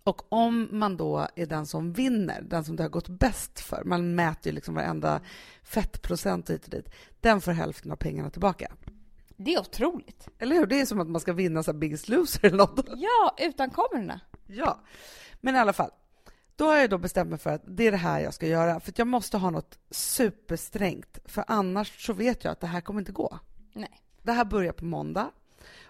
[0.04, 3.84] Och om man då är den som vinner, den som det har gått bäst för,
[3.86, 5.22] man mäter ju liksom varenda
[5.64, 6.90] fettprocent hit och dit,
[7.22, 8.72] den får hälften av pengarna tillbaka.
[9.38, 10.28] Det är otroligt.
[10.40, 10.66] Eller hur?
[10.66, 12.90] Det är som att man ska vinna så Biggest Loser eller något.
[12.96, 14.20] Ja, utan kamerorna.
[14.48, 14.80] Ja,
[15.42, 15.92] men i alla fall.
[16.56, 18.80] Då har jag då bestämt mig för att det är det här jag ska göra,
[18.80, 23.00] för jag måste ha något supersträngt, för annars så vet jag att det här kommer
[23.00, 23.40] inte gå.
[23.74, 24.02] Nej.
[24.22, 25.32] Det här börjar på måndag.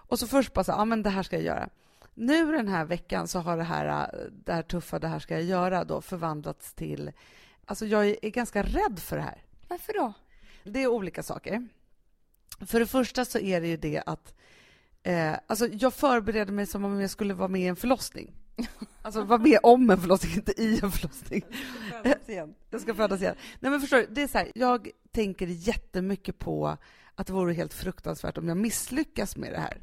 [0.06, 1.68] Och så först bara så ja men det här ska jag göra.
[2.14, 4.10] Nu den här veckan så har det här,
[4.44, 7.12] det här tuffa, det här ska jag göra då förvandlats till...
[7.64, 9.42] Alltså jag är ganska rädd för det här.
[9.68, 10.12] Varför då?
[10.64, 11.68] Det är olika saker.
[12.66, 14.34] För det första så är det ju det att
[15.02, 18.34] eh, alltså jag förbereder mig som om jag skulle vara med i en förlossning.
[19.02, 21.42] Alltså vara med om en förlossning, inte i en förlossning.
[22.70, 23.36] Jag ska födas igen.
[23.60, 26.76] Nej men förstår du, det är så här, jag tänker jättemycket på
[27.14, 29.78] att det vore helt fruktansvärt om jag misslyckas med det här.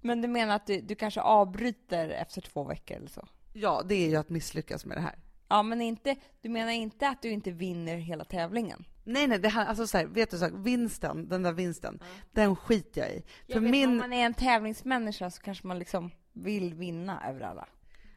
[0.00, 3.28] Men du menar att du, du kanske avbryter efter två veckor eller så?
[3.52, 5.18] Ja, det är ju att misslyckas med det här.
[5.48, 8.84] Ja, men inte, du menar inte att du inte vinner hela tävlingen?
[9.04, 11.94] Nej, nej, det här, alltså så här, vet du, så här, vinsten, den där vinsten,
[11.94, 12.06] mm.
[12.32, 13.24] den skiter jag i.
[13.46, 13.88] Jag För vet, min...
[13.88, 17.68] Om man är en tävlingsmänniska så kanske man liksom vill vinna över alla.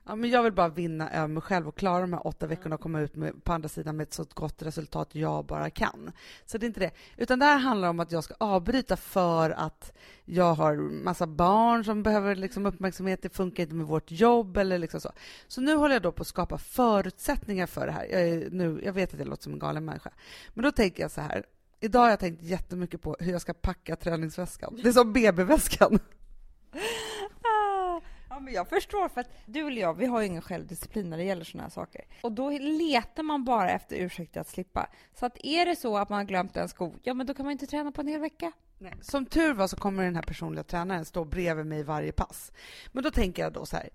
[0.06, 2.76] Ja, men jag vill bara vinna över mig själv och klara de här åtta veckorna
[2.76, 6.12] och komma ut med, på andra sidan med ett så gott resultat jag bara kan.
[6.46, 6.92] Så det är inte det.
[7.18, 9.94] Utan det här handlar om att jag ska avbryta för att
[10.26, 13.22] jag har massa barn som behöver liksom uppmärksamhet.
[13.22, 15.12] Det funkar inte med vårt jobb eller liksom så.
[15.48, 18.06] Så nu håller jag då på att skapa förutsättningar för det här.
[18.06, 20.12] Jag, nu, jag vet att jag låter som en galen människa.
[20.54, 21.46] Men då tänker jag så här.
[21.80, 24.80] Idag har jag tänkt jättemycket på hur jag ska packa träningsväskan.
[24.84, 26.00] Det är som BB-väskan.
[28.32, 31.18] Ja, men jag förstår, för att du och jag, vi har ju ingen självdisciplin när
[31.18, 32.06] det gäller såna här saker.
[32.22, 34.90] Och då letar man bara efter ursäkter att slippa.
[35.14, 37.46] Så att är det så att man har glömt en sko, ja men då kan
[37.46, 38.52] man inte träna på en hel vecka.
[38.78, 38.94] Nej.
[39.02, 42.52] Som tur var så kommer den här personliga tränaren stå bredvid mig varje pass.
[42.92, 43.90] Men då tänker jag då så här.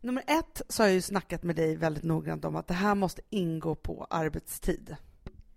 [0.00, 2.94] Nummer ett så har jag ju snackat med dig väldigt noggrant om att det här
[2.94, 4.96] måste ingå på arbetstid.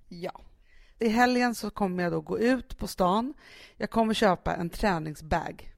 [0.07, 0.41] Ja.
[0.99, 3.33] I helgen så kommer jag då gå ut på stan.
[3.77, 5.73] Jag kommer köpa en träningsbag.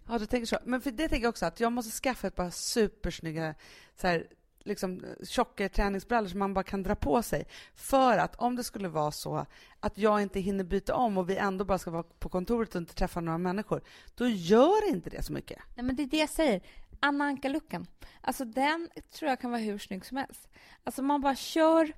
[0.08, 0.58] Ja, du tänker så.
[0.64, 3.54] Men för det tänker jag också att jag måste skaffa ett par supersnygga
[3.94, 4.26] så här,
[4.66, 7.46] liksom, eh, tjocka träningsbrallor som man bara kan dra på sig.
[7.74, 9.46] För att om det skulle vara så
[9.80, 12.80] att jag inte hinner byta om och vi ändå bara ska vara på kontoret och
[12.80, 13.82] inte träffa några människor,
[14.14, 15.58] då gör inte det så mycket.
[15.74, 16.62] Nej, men det är det jag säger.
[17.00, 17.86] Anna Anka-looken.
[18.20, 20.48] Alltså den tror jag kan vara hur snygg som helst.
[20.84, 21.92] Alltså man bara kör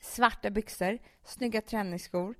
[0.00, 2.34] svarta byxor, snygga träningsskor,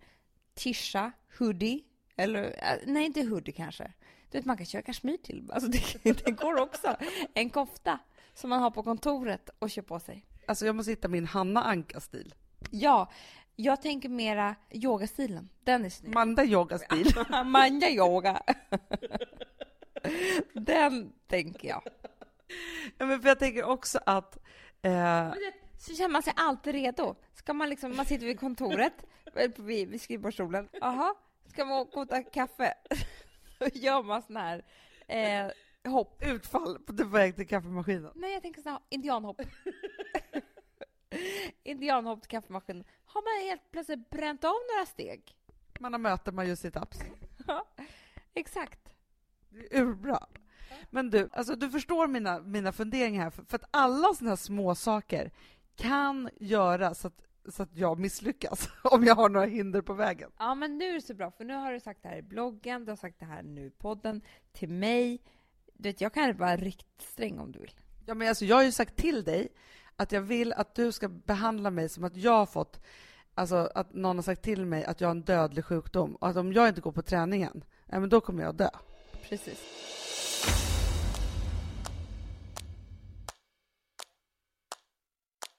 [0.55, 1.85] tisha, hoodie,
[2.17, 3.93] eller eh, nej, inte hoodie kanske.
[4.31, 5.51] Du vet, man kan köra kashmir till.
[5.53, 6.97] Alltså det, det går också.
[7.35, 7.99] En kofta
[8.38, 10.27] som man har på kontoret och kör på sig.
[10.46, 12.35] Alltså jag måste hitta min Hanna Anka-stil.
[12.70, 13.11] Ja,
[13.57, 15.48] jag tänker mera yogastilen.
[15.64, 16.14] Den är snygg.
[16.14, 17.14] Manda yoga-stil.
[17.44, 18.42] Manda yoga.
[20.53, 21.83] Den tänker jag.
[22.98, 24.38] Ja, men för jag tänker också att...
[24.83, 25.33] Eh...
[25.79, 27.14] Så känner man sig alltid redo.
[27.35, 30.68] Ska man liksom, man sitter vid kontoret, vid, vid skrivbordsstolen.
[30.72, 31.14] Jaha,
[31.46, 32.74] ska man gå och ta kaffe?
[33.59, 34.64] Då gör man sån här
[35.09, 35.53] eh,
[35.88, 36.22] hopp.
[36.22, 38.12] Utfall på väg till kaffemaskinen?
[38.14, 39.40] Nej, jag tänker här, indianhopp.
[41.62, 42.85] indianhopp till kaffemaskinen.
[43.05, 45.37] Har man helt plötsligt bränt av några steg?
[45.81, 46.98] Man har möte, man gör situps.
[47.46, 47.66] Ja,
[48.35, 48.94] exakt.
[49.48, 50.27] Det är urbra.
[50.90, 53.31] Men du, alltså, du förstår mina, mina funderingar här.
[53.31, 55.31] För, för att alla såna här små saker
[55.77, 60.31] kan göra så att, så att jag misslyckas om jag har några hinder på vägen.
[60.38, 62.22] Ja, men nu är det så bra, för nu har du sagt det här i
[62.22, 64.22] bloggen, du har sagt det här nu i podden,
[64.53, 65.20] till mig,
[65.79, 67.75] du vet, jag kan vara riktigt sträng om du vill.
[68.07, 69.49] Ja, men alltså, jag har ju sagt till dig
[69.97, 72.81] att jag vill att du ska behandla mig som att jag har fått
[73.38, 76.37] Alltså att någon har sagt till mig att jag har en dödlig sjukdom och att
[76.37, 78.69] om jag inte går på träningen, ja, men då kommer jag dö.
[79.29, 79.59] Precis.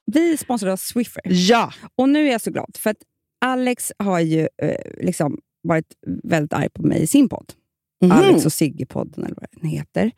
[0.06, 1.22] Vi sponsrar Swiffer.
[1.26, 1.74] Ja!
[1.96, 2.98] Och nu är jag så glad, för att
[3.46, 7.54] Alex har ju eh, liksom varit väldigt arg på mig i sin podd.
[8.02, 8.18] Mm.
[8.18, 10.12] Alex och Sigge-podden, eller vad den heter.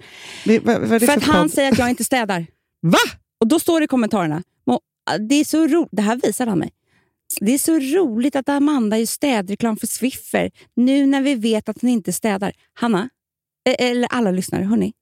[0.46, 2.46] Det, vad, vad för, för att han säger att jag inte städar.
[2.82, 2.98] Va?
[3.40, 4.44] Och då står det i kommentarerna,
[5.20, 6.72] det är så roligt, det här visar han mig.
[7.40, 11.82] Det är så roligt att Amanda gör städreklam för Swiffer nu när vi vet att
[11.82, 12.54] hon inte städar.
[12.74, 13.10] Hanna,
[13.70, 14.94] eh, eller alla lyssnare, hörni.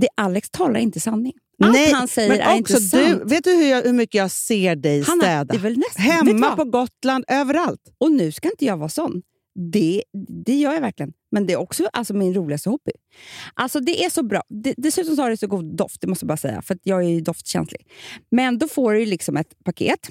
[0.00, 1.32] Det Alex talar inte sanning.
[1.62, 2.92] Allt Nej, han säger men är inte sant.
[2.92, 5.44] Du, vet du hur, jag, hur mycket jag ser dig Hanna, städa?
[5.44, 7.80] Det är väl nästan, Hemma, på Gotland, överallt.
[7.98, 9.22] Och nu ska inte jag vara sån.
[9.72, 10.02] Det,
[10.44, 11.12] det gör jag verkligen.
[11.30, 12.92] Men det är också alltså, min roligaste hobby.
[13.54, 14.42] Alltså Det är så bra.
[14.48, 17.04] Det, dessutom så har det så god doft, det måste jag bara säga, för jag
[17.04, 17.86] är ju doftkänslig.
[18.30, 20.08] Men då får du liksom ett paket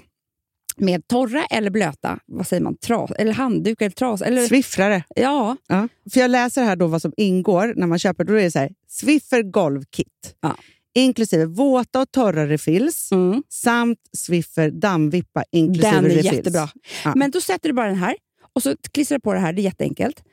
[0.77, 4.21] med torra eller blöta vad säger man, tras, eller handduk eller tras.
[4.21, 4.47] Eller...
[4.47, 5.03] Swiffrare.
[5.15, 5.57] Ja.
[5.67, 5.87] ja.
[6.13, 8.23] För Jag läser här då vad som ingår när man köper.
[8.23, 10.35] Då är det så här, Swiffer golvkit.
[10.41, 10.55] Ja.
[10.95, 13.43] Inklusive våta och torra refills mm.
[13.49, 16.33] samt Swiffer dammvippa inklusive Den är refills.
[16.33, 16.69] jättebra.
[17.03, 17.13] Ja.
[17.15, 18.15] Men då sätter du bara den här
[18.57, 19.53] och så klistrar du på det här.
[19.53, 20.23] Det är jätteenkelt.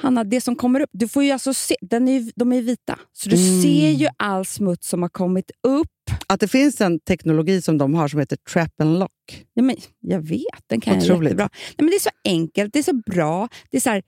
[0.00, 2.98] Hanna, det som kommer upp, du får ju alltså se, den är, de är vita,
[3.12, 3.62] så du Mm.
[3.62, 5.88] ser ju all smuts som har kommit upp.
[6.26, 9.44] Att det finns en teknologi som de har som heter trap and lock.
[9.54, 11.24] Ja, men jag vet, den kan jag Otroligt.
[11.24, 11.48] jättebra.
[11.52, 13.48] Nej, men det är så enkelt, det är så bra.
[13.70, 14.02] Det är så här,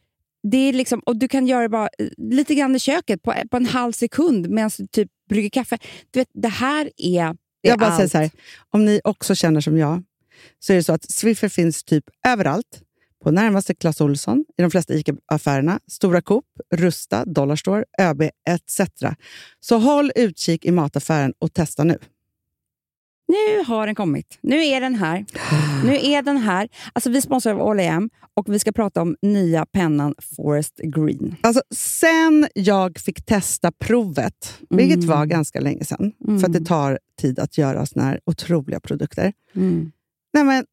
[0.50, 3.34] det är liksom, och du kan göra det bara eh, lite grann i köket på,
[3.50, 5.78] på en halv sekund medan du typ brygger kaffe.
[6.10, 8.12] Du vet, det här är, är Jag bara säger allt.
[8.12, 8.30] så här,
[8.70, 10.02] om ni också känner som jag,
[10.58, 12.81] så är det så att Swiffer finns typ överallt.
[13.22, 18.80] På närmaste Clas Ohlson, i de flesta ICA-affärerna, Stora Coop, Rusta, Dollarstore, ÖB etc.
[19.60, 21.98] Så håll utkik i mataffären och testa nu.
[23.28, 24.38] Nu har den kommit.
[24.40, 25.24] Nu är den här.
[25.84, 26.68] Nu är den här.
[26.92, 31.36] Alltså, vi sponsrar av All och vi ska prata om nya pennan Forest Green.
[31.40, 35.08] Alltså, sen jag fick testa provet, vilket Mm.
[35.08, 39.32] var ganska länge sedan, för att det tar tid att göra såna här otroliga produkter.
[40.34, 40.64] Nej, men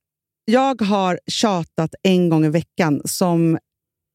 [0.52, 3.58] jag har tjatat en gång i veckan som,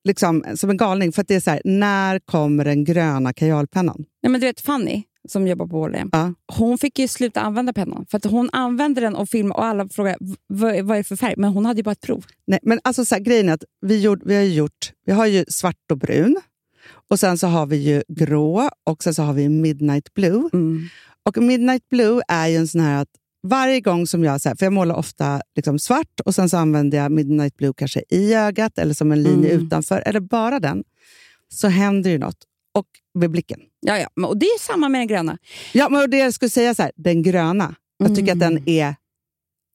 [0.08, 1.12] liksom, som en galning.
[1.12, 4.04] För att det är så här, när kommer den gröna kajalpennan?
[4.22, 6.34] Nej, men du vet Fanny, som jobbar på All Ja.
[6.52, 8.06] hon fick ju sluta använda pennan.
[8.10, 11.04] För att hon använde den och filmade och alla frågade "V- vad, vad är det
[11.04, 11.34] för färg.
[11.36, 12.24] Men hon hade ju bara ett prov.
[12.46, 15.26] Nej, men alltså så här, grejen är att vi, gjort, vi har gjort, vi har
[15.26, 16.36] ju svart och brun.
[17.10, 20.48] Och sen så har vi ju grå och sen så har vi midnight blue.
[21.28, 23.08] Och midnight blue är ju en sån här att
[23.44, 26.56] varje gång som jag, så här, för jag målar ofta liksom svart och sen så
[26.56, 29.66] använder jag midnight blue kanske i ögat eller som en linje Mm.
[29.66, 30.84] utanför, eller bara den,
[31.48, 32.36] så händer ju något.
[32.74, 33.60] Och med blicken.
[33.80, 34.26] Ja, ja.
[34.26, 35.38] Och det är samma med den gröna.
[35.72, 38.94] Ja, men det jag skulle säga så här, den gröna, jag tycker att den är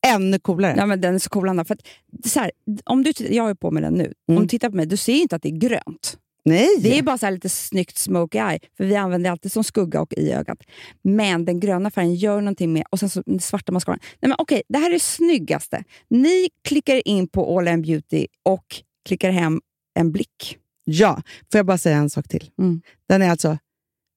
[0.07, 0.75] ännu coolare.
[0.77, 1.65] Ja, men den är så cool, Anna.
[1.65, 1.81] För att,
[2.29, 2.51] så här,
[2.85, 4.13] om du, jag är på med den nu.
[4.27, 4.43] Om Mm.
[4.43, 6.17] du tittar på mig, du ser ju inte att det är grönt.
[6.45, 6.67] Nej!
[6.79, 10.01] Det är bara så här lite snyggt smoky eye, för vi använder alltid som skugga
[10.01, 10.57] och i ögat.
[11.01, 13.99] Men den gröna färgen gör någonting med, och sen så den svarta mascaran.
[14.21, 15.83] Nej men okej, det här är det snyggaste.
[16.09, 18.65] Ni klickar in på All In Beauty och
[19.07, 19.61] klickar hem
[19.99, 20.57] en blick.
[20.85, 21.21] Ja,
[21.51, 22.49] får jag bara säga en sak till?
[22.59, 22.81] Mm.
[23.09, 23.57] Den är alltså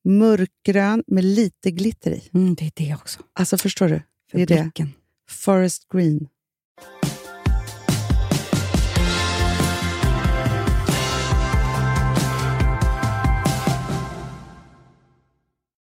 [0.09, 2.23] mörkgrön med lite glitter i.
[2.35, 3.21] Mm, det är det också.
[3.33, 4.03] Alltså förstår du?
[4.31, 4.63] För Det är det.
[4.63, 4.93] blicken.
[5.31, 6.29] Forest green.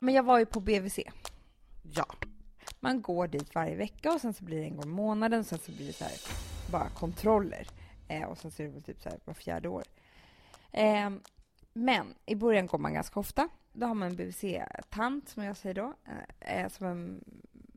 [0.10, 1.00] Men jag var ju på BVC.
[1.82, 2.06] Ja.
[2.80, 5.45] Man går dit varje vecka och sen så blir det en gång i månaden och
[5.45, 6.13] sen så blir det så här
[6.72, 7.67] bara kontroller.
[8.08, 9.84] Eh, och sen så är det väl typ så här var fjärde år.
[10.72, 11.10] Eh,
[11.74, 13.50] men i början går man ganska ofta.
[13.74, 15.93] Då har man en BVC-tant, som jag säger då,
[16.41, 17.24] eh, eh, som en,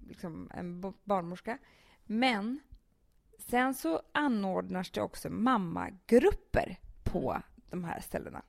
[0.09, 1.59] liksom en barnmorska.
[2.05, 2.61] Men
[3.39, 8.43] sen så anordnas det också mammagrupper på de här ställena.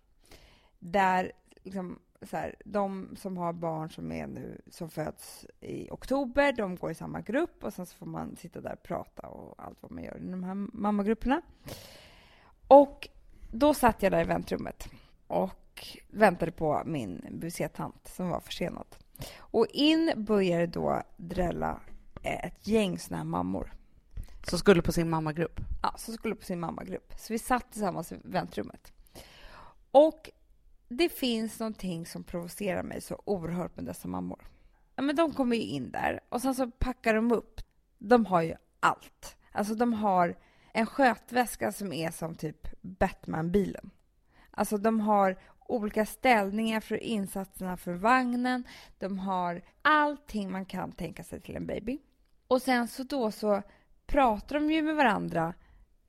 [0.79, 1.31] Där
[1.63, 6.75] liksom, så här, de som har barn som, är nu, som föds i oktober, de
[6.75, 9.77] går i samma grupp och sen så får man sitta där och prata och allt
[9.81, 11.41] vad man gör i de här mammagrupperna.
[12.67, 13.09] Och
[13.51, 14.89] då satt jag där i väntrummet
[15.27, 18.85] och väntade på min BVC-tant som var försenad.
[19.37, 21.79] Och in började då drälla
[22.23, 23.73] ett gäng såna här mammor
[24.47, 25.59] Som skulle på sin mammagrupp.
[25.83, 27.13] ja, som skulle på sin mammagrupp.
[27.17, 28.93] Så vi satt tillsammans i väntrummet.
[29.91, 30.29] Och
[30.87, 34.47] det finns någonting som provocerar mig så oerhört med dessa mammor.
[34.95, 37.61] Ja, men de kommer ju in där och sen så packar de upp.
[37.97, 39.37] De har ju allt.
[39.51, 40.37] Alltså de har
[40.73, 43.89] en skötväska som är som typ Batman-bilen.
[44.51, 48.63] Alltså de har olika ställningar för insatserna för vagnen.
[48.99, 51.99] De har allting man kan tänka sig till en baby.
[52.47, 53.61] Och sen så då så
[54.05, 55.53] pratar de ju med varandra,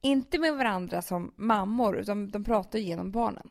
[0.00, 3.50] inte med varandra som mammor, utan de pratar genom barnen.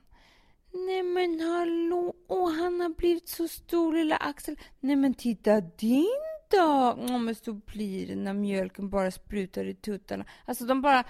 [0.74, 4.60] Nej men hallå, oh, han har blivit så stor lilla Axel.
[4.80, 6.08] Nej men titta din
[6.52, 6.96] då!
[6.98, 10.26] Oh, men så blir det när mjölken bara sprutar i tuttarna.
[10.46, 11.04] Alltså de bara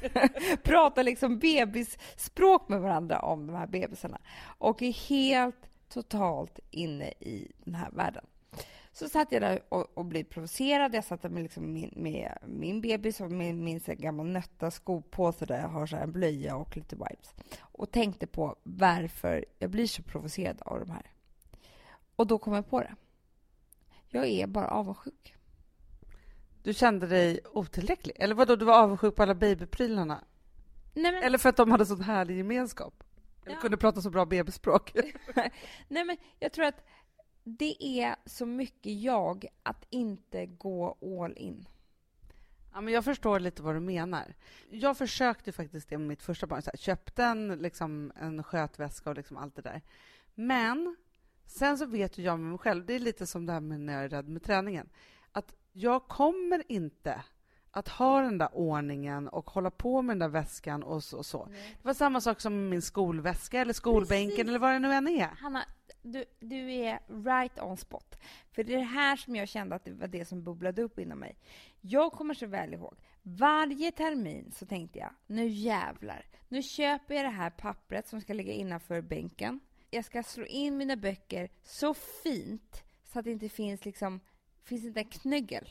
[0.62, 4.18] pratar liksom bebisspråk med varandra om de här bebisarna.
[4.58, 8.24] Och är helt totalt inne i den här världen.
[8.92, 10.94] Så satt jag där och, och blev provocerad.
[10.94, 14.70] Jag satt där med, liksom min, med min bebis och med min så gamla nötta
[14.70, 17.34] skopåse där jag har så här en blöja och lite wipes.
[17.60, 21.10] Och tänkte på varför jag blir så provocerad av de här.
[22.16, 22.94] Och då kom jag på det.
[24.08, 25.34] Jag är bara avundsjuk.
[26.62, 28.16] Du kände dig otillräcklig?
[28.18, 30.24] Eller vadå, du var avundsjuk på alla babyprylarna?
[30.94, 33.04] Nej men, Eller för att de hade sån härlig gemenskap?
[33.46, 33.60] Eller Ja.
[33.60, 34.92] kunde prata så bra bebisspråk?
[35.88, 36.84] nej men jag tror att
[37.44, 41.68] det är så mycket jag att inte gå all in.
[42.72, 44.34] Ja, men jag förstår lite vad du menar.
[44.70, 46.62] Jag försökte faktiskt det med mitt första barn.
[46.62, 49.82] Så här, köpte en, liksom, en skötväska och liksom allt det där.
[50.34, 50.96] Men
[51.46, 53.92] sen så vet jag med mig själv, det är lite som det här med när
[53.92, 54.88] jag är rädd med träningen,
[55.32, 57.22] att jag kommer inte
[57.70, 61.18] att ha den där ordningen och hålla på med den där väskan och så.
[61.18, 61.48] Och så.
[61.52, 64.48] Det var samma sak som min skolväska eller skolbänken Precis.
[64.48, 65.26] eller vad det nu än är.
[65.26, 65.64] Hanna,
[66.02, 68.18] du, du är right on spot.
[68.52, 70.98] För det är det här som jag kände att det var det som bubblade upp
[70.98, 71.36] inom mig.
[71.80, 76.26] Jag kommer så väl ihåg, varje termin så tänkte jag, nu jävlar.
[76.48, 79.60] Nu köper jag det här pappret som ska ligga innanför bänken.
[79.90, 84.20] Jag ska slå in mina böcker så fint så att det inte finns liksom,
[84.62, 85.68] finns inte en knöggel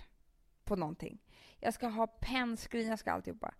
[0.63, 1.19] på någonting.
[1.59, 3.53] Jag ska ha pennskrin, jag ska alltihopa.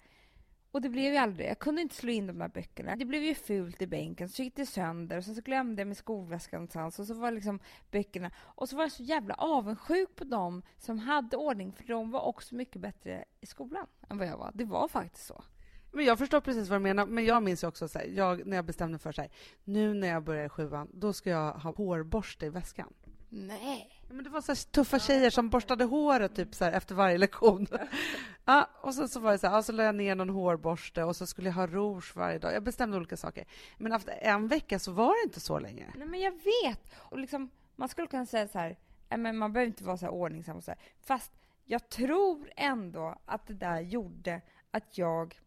[0.72, 2.95] Och det blev ju aldrig Jag kunde inte slå in de där böckerna.
[2.95, 5.88] Det blev ju fult i bänken, så gick det sönder och sen så glömde jag
[5.88, 7.59] min skolväska någonstans och så var liksom
[7.91, 8.32] böckerna...
[8.38, 12.22] Och så var jag så jävla avundsjuk på dem som hade ordning för de var
[12.22, 14.51] också mycket bättre i skolan än vad jag var.
[14.53, 15.43] Det var faktiskt så.
[15.91, 18.45] Men jag förstår precis vad du menar, men jag minns ju också så här, jag,
[18.45, 19.32] när jag bestämde för så här,
[19.63, 22.93] nu när jag börjar sjuan, då ska jag ha hårborste i väskan.
[23.30, 23.99] Nej.
[24.12, 27.68] Men det var så tuffa tjejer som borstade håret typ så efter varje lektion.
[28.45, 31.03] ja, och sen så var det så här, ja, så la jag ner någon hårborste
[31.03, 32.53] och så skulle jag ha rouge varje dag.
[32.53, 33.45] Jag bestämde olika saker.
[33.78, 35.93] Men efter en vecka så var det inte så länge.
[35.95, 36.93] Nej, men jag vet!
[36.95, 38.78] Och liksom, man skulle kunna säga så här,
[39.18, 40.80] men man behöver inte vara så här ordningsam och så här.
[41.01, 41.32] Fast
[41.66, 44.41] jag tror ändå att det där gjorde
[44.72, 45.39] att jag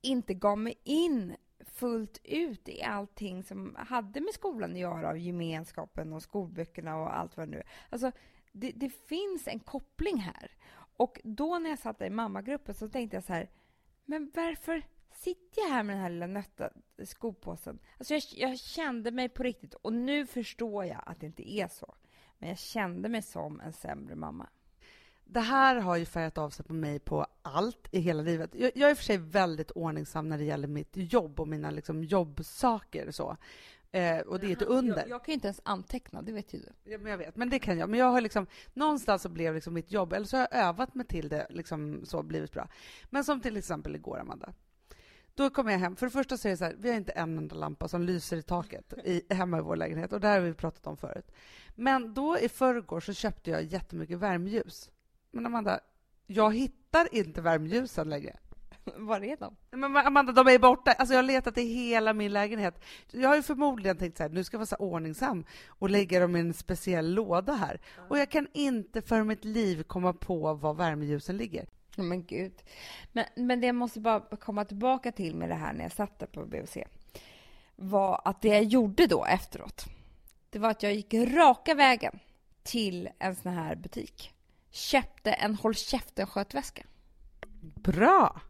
[0.00, 5.18] inte gav mig in fullt ut i allting som hade med skolan att göra, av
[5.18, 7.66] gemenskapen och skolböckerna och allt vad det nu är.
[7.90, 8.12] Alltså,
[8.52, 10.50] det, det finns en koppling här.
[10.96, 13.50] Och då när jag satt där i mammagruppen så tänkte jag så här,
[14.04, 14.82] men varför
[15.14, 16.70] sitter jag här med den här lilla nötta
[17.04, 17.78] skopåsen?
[17.98, 21.68] Alltså jag, jag kände mig på riktigt, och nu förstår jag att det inte är
[21.68, 21.94] så,
[22.38, 24.48] men jag kände mig som en sämre mamma.
[25.24, 28.50] Det här har ju färgat av sig på mig på allt i hela livet.
[28.54, 31.48] Jag, jag är i och för sig väldigt ordningsam när det gäller mitt jobb och
[31.48, 33.10] mina liksom, jobbsaker.
[33.10, 33.36] Så.
[33.94, 34.96] Eh, och det är ett under.
[34.96, 36.90] Jag, jag kan inte ens anteckna, det vet ju du.
[36.92, 37.88] Ja, men jag vet, men det kan jag.
[37.88, 40.94] Men jag har liksom, någonstans så blev liksom mitt jobb, eller så har jag övat
[40.94, 42.68] mig till det, liksom så blivit bra.
[43.10, 44.52] Men som till exempel igår, Amanda.
[45.34, 45.96] Då kom jag hem.
[45.96, 48.02] För det första så är det så här, vi har inte en enda lampa som
[48.02, 50.12] lyser i taket i, hemma i vår lägenhet.
[50.12, 51.32] Och det här har vi pratat om förut.
[51.74, 54.90] Men då i förrgår så köpte jag jättemycket värmeljus.
[55.34, 55.80] Men Amanda,
[56.26, 58.36] jag hittar inte värmeljusen längre.
[58.84, 59.56] Var är de?
[59.70, 60.92] Men Amanda, de är borta.
[60.92, 62.84] Alltså jag har letat i hela min lägenhet.
[63.10, 66.20] Jag har ju förmodligen tänkt så här, nu ska jag vara så ordningsam och lägga
[66.20, 67.80] dem i en speciell låda här.
[68.08, 71.66] Och jag kan inte för mitt liv komma på var värmeljusen ligger.
[71.96, 72.62] Men gud.
[73.12, 76.18] Men, men det jag måste bara komma tillbaka till med det här när jag satt
[76.18, 76.76] där på BVC
[77.76, 79.84] var att det jag gjorde då efteråt,
[80.50, 82.18] det var att jag gick raka vägen
[82.62, 84.33] till en sån här butik.
[84.74, 86.82] Köpte en Håll käften-skötväska.
[87.60, 88.40] Bra!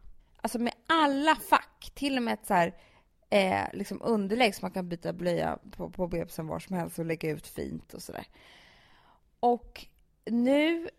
[0.41, 2.75] Alltså med alla fack, till och med ett så här,
[3.29, 7.05] eh, liksom underlägg som man kan byta blöja på, på bebisen var som helst och
[7.05, 8.27] lägga ut fint och sådär.
[9.39, 9.85] Och
[10.25, 10.89] nu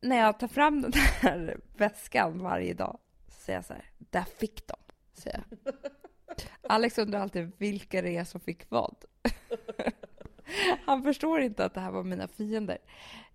[0.00, 2.98] när jag tar fram den här väskan varje dag
[3.28, 4.76] så säger jag så här, där fick de,
[5.12, 5.74] säger jag.
[6.72, 9.04] Alex undrar alltid vilka det är som fick vad.
[10.86, 12.78] Han förstår inte att det här var mina fiender.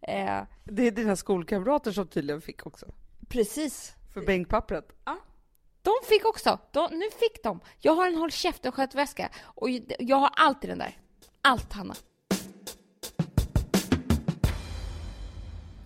[0.01, 2.85] Eh, Det är dina skolkamrater som tydligen fick också.
[3.29, 3.93] precis.
[4.13, 4.91] För bänkpappret.
[5.81, 6.59] De fick också.
[6.71, 7.59] De, nu fick de.
[7.79, 10.97] Jag har en håll käften skötväska och jag har alltid den där.
[11.41, 11.93] Allt, Hanna.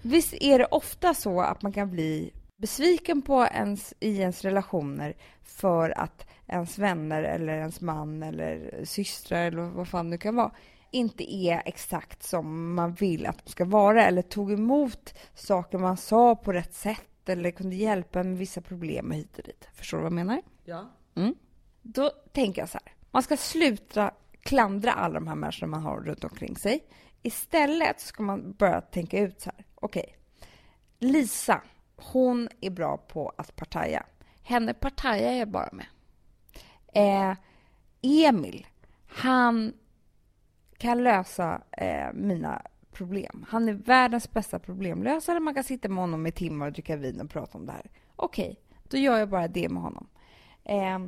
[0.02, 5.14] Visst är det ofta så att man kan bli besviken på ens, i ens relationer
[5.44, 10.52] för att ens vänner eller ens man eller systrar eller vad fan det kan vara
[10.92, 15.98] inte är exakt som man vill att de ska vara eller tog emot saker man
[15.98, 19.68] sa på rätt sätt eller kunde hjälpa med vissa problem hit och dit.
[19.74, 20.42] Förstår du vad jag menar?
[20.64, 20.90] Ja.
[21.82, 22.94] Då tänker jag så här.
[23.12, 24.12] Man ska sluta
[24.42, 26.84] klandra alla de här människorna man har runt omkring sig.
[27.22, 29.66] Istället ska man börja tänka ut så här.
[29.76, 30.18] Okej,
[31.00, 31.62] Lisa,
[31.96, 34.06] hon är bra på att partaja.
[34.44, 35.86] Henne partajar jag bara med.
[36.94, 37.38] Eh,
[38.02, 38.68] Emil,
[39.08, 39.74] han
[40.82, 42.62] kan lösa eh, mina
[42.92, 43.46] problem.
[43.50, 45.40] Han är världens bästa problemlösare.
[45.40, 47.90] Man kan sitta med honom i timmar och dricka vin och prata om det här.
[48.16, 48.60] Okej,
[48.90, 50.08] då gör jag bara det med honom.
[50.64, 51.00] Eh,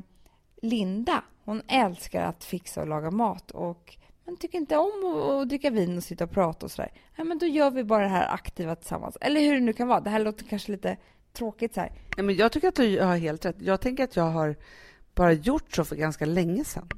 [0.62, 5.50] Linda, hon älskar att fixa och laga mat och men tycker inte om att, att
[5.50, 6.92] dricka vin och sitta och prata och sådär.
[7.16, 9.18] Ja, men då gör vi bara det här aktiva tillsammans.
[9.22, 10.00] Eller hur det nu kan vara.
[10.00, 10.98] Det här låter kanske lite
[11.34, 11.92] tråkigt så här.
[12.18, 13.56] Nej, men jag tycker att du har helt rätt.
[13.60, 14.56] Jag tänker att jag har
[15.16, 16.90] bara gjort så för ganska länge sedan.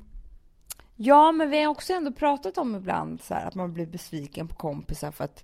[0.96, 4.48] Ja, men vi har också ändå pratat om ibland så här, att man blir besviken
[4.48, 5.44] på kompisar för att...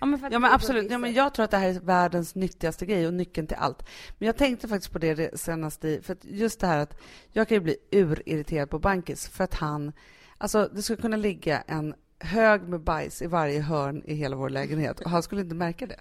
[0.00, 0.90] Ja, men, för att Ja, men absolut.
[0.90, 3.82] Ja, men jag tror att det här är världens nyttigaste grej och nyckeln till allt.
[4.18, 6.96] Men jag tänkte faktiskt på det det senaste, i- för att just det här att
[7.32, 9.92] jag kan ju bli urirriterad på Bankis för att han,
[10.38, 14.50] alltså det skulle kunna ligga en hög med bajs i varje hörn i hela vår
[14.50, 16.00] lägenhet och han skulle inte märka det.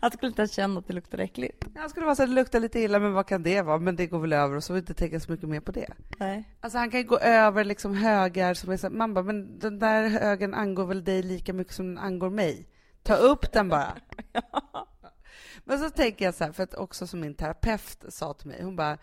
[0.00, 1.64] Han skulle inte känna att det luktar äckligt.
[1.76, 3.78] Han skulle vara så här, det luktar lite illa, men vad kan det vara?
[3.78, 5.92] Men det går väl över och så vill inte tänka så mycket mer på det.
[6.18, 6.44] Nej.
[6.60, 9.78] Alltså han kan ju gå över liksom högar som är så man bara, men den
[9.78, 12.68] där högen angår väl dig lika mycket som den angår mig?
[13.02, 13.96] Ta upp den bara.
[15.64, 18.62] Men så tänker jag så här, för att också som min terapeut sa till mig,
[18.62, 18.98] hon bara,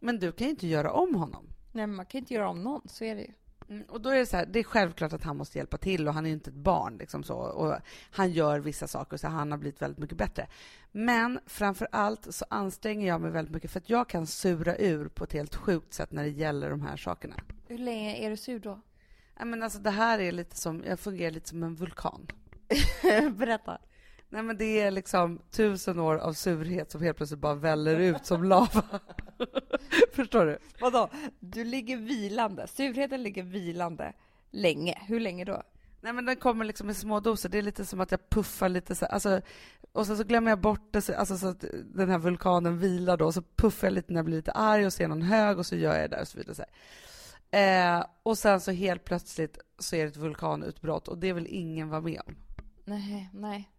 [0.00, 1.46] men du kan ju inte göra om honom.
[1.72, 3.32] Nej, men man kan inte göra om någon, så är det ju.
[3.70, 6.08] Mm, och då är det så här, det är självklart att han måste hjälpa till
[6.08, 7.76] och han är ju inte ett barn liksom så och
[8.10, 10.46] han gör vissa saker så han har blivit väldigt mycket bättre.
[10.92, 15.08] Men framför allt så anstränger jag mig väldigt mycket för att jag kan sura ur
[15.08, 17.34] på ett helt sjukt sätt när det gäller de här sakerna.
[17.68, 18.80] Hur länge är du sur då?
[19.38, 22.26] Ja, men alltså det här är lite som, jag fungerar lite som en vulkan.
[23.32, 23.78] Berätta.
[24.32, 28.26] Nej men det är liksom tusen år av surhet som helt plötsligt bara väller ut
[28.26, 28.84] som lava.
[30.12, 30.58] Förstår du?
[30.80, 31.10] Vadå?
[31.40, 32.66] Du ligger vilande.
[32.66, 34.12] Surheten ligger vilande
[34.50, 34.98] länge.
[35.06, 35.62] Hur länge då?
[36.00, 37.48] Nej men den kommer liksom i små doser.
[37.48, 39.40] Det är lite som att jag puffar lite så alltså,
[39.92, 43.26] och sen så glömmer jag bort det, alltså, så att den här vulkanen vilar då,
[43.26, 45.66] och så puffar jag lite när jag blir lite arg och ser någon hög och
[45.66, 46.54] så gör jag det och så vidare.
[46.54, 46.64] Så
[47.56, 51.88] eh, och sen så helt plötsligt så är det ett vulkanutbrott och det vill ingen
[51.88, 52.36] vara med om.
[52.84, 53.70] Nej, nej.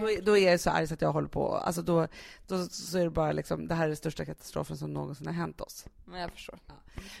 [0.00, 1.56] Då, då, är jag så arg så att jag håller på.
[1.56, 2.08] Alltså då,
[2.46, 5.34] då så är det bara liksom, det här är den största katastrofen som någonsin har
[5.34, 5.86] hänt oss.
[6.04, 6.58] Men jag förstår.
[6.66, 6.74] Ja.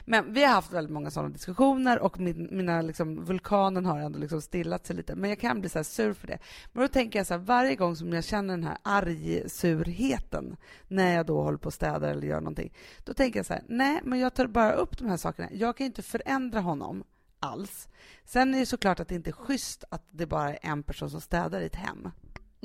[0.04, 4.18] Men vi har haft väldigt många sådana diskussioner och min, mina liksom, vulkanen har ändå
[4.18, 5.14] liksom stillat sig lite.
[5.14, 6.38] Men jag kan bli så sur för det.
[6.72, 10.56] Men då tänker jag så här, varje gång som jag känner den här arg-surheten
[10.88, 12.72] när jag då håller på och städar eller gör någonting.
[13.04, 15.48] Då tänker jag så här, nej, men jag tar bara upp de här sakerna.
[15.52, 17.04] Jag kan inte förändra honom
[17.40, 17.88] alls.
[18.24, 21.10] Sen är det såklart att det inte är schysst att det bara är en person
[21.10, 22.10] som städar i ett hem.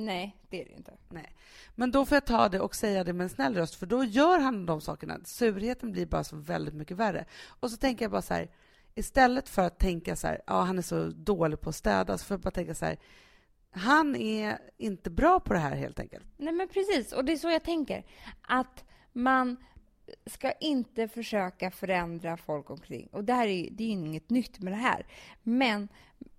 [0.06, 0.98] Nej, det är det inte.
[1.10, 1.36] Nej.
[1.76, 4.04] Men då får jag ta det och säga det med en snäll röst, för då
[4.04, 5.20] gör han de sakerna.
[5.26, 7.26] Surheten blir bara så väldigt mycket värre.
[7.60, 8.50] Och så tänker jag bara så här,
[8.96, 12.26] istället för att tänka så här, ja, han är så dålig på att städa, så
[12.26, 12.98] får jag bara tänka så här,
[13.72, 16.26] han är inte bra på det här helt enkelt.
[16.38, 17.14] Nej, men precis.
[17.14, 18.06] Och det är så jag tänker.
[18.42, 19.58] Att man
[20.26, 23.08] ska inte försöka förändra folk omkring.
[23.12, 25.06] Och det här är, det är inget nytt med det här.
[25.44, 25.88] Men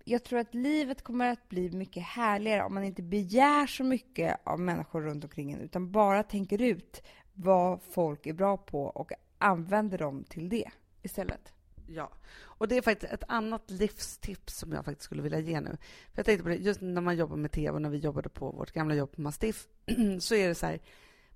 [0.05, 4.40] jag tror att livet kommer att bli mycket härligare om man inte begär så mycket
[4.44, 9.12] av människor runt omkring en, utan bara tänker ut vad folk är bra på och
[9.38, 10.70] använder dem till det
[11.03, 11.53] istället.
[11.86, 12.11] Ja,
[12.42, 15.76] och det är faktiskt ett annat livstips som jag faktiskt skulle vilja ge nu.
[16.12, 18.28] För jag tänkte på det, just när man jobbar med tv och när vi jobbade
[18.28, 19.68] på vårt gamla jobb på Mastiff,
[20.20, 20.80] så är det så här,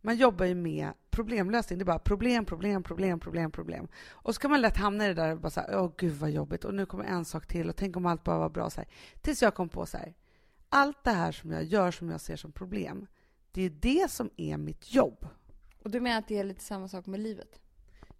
[0.04, 1.78] man jobbar ju med problemlösning.
[1.78, 3.88] Det är bara problem, problem, problem, problem, problem.
[4.10, 6.12] Och så kan man lätt hamna i det där och bara så här, åh gud
[6.12, 8.70] vad jobbigt och nu kommer en sak till och tänk om allt bara var bra
[8.70, 8.88] så här.
[9.20, 10.14] Tills jag kom på så här,
[10.68, 13.06] allt det här som jag gör som jag ser som problem,
[13.52, 15.26] det är det som är mitt jobb.
[15.82, 17.60] Och du menar att det är lite samma sak med livet?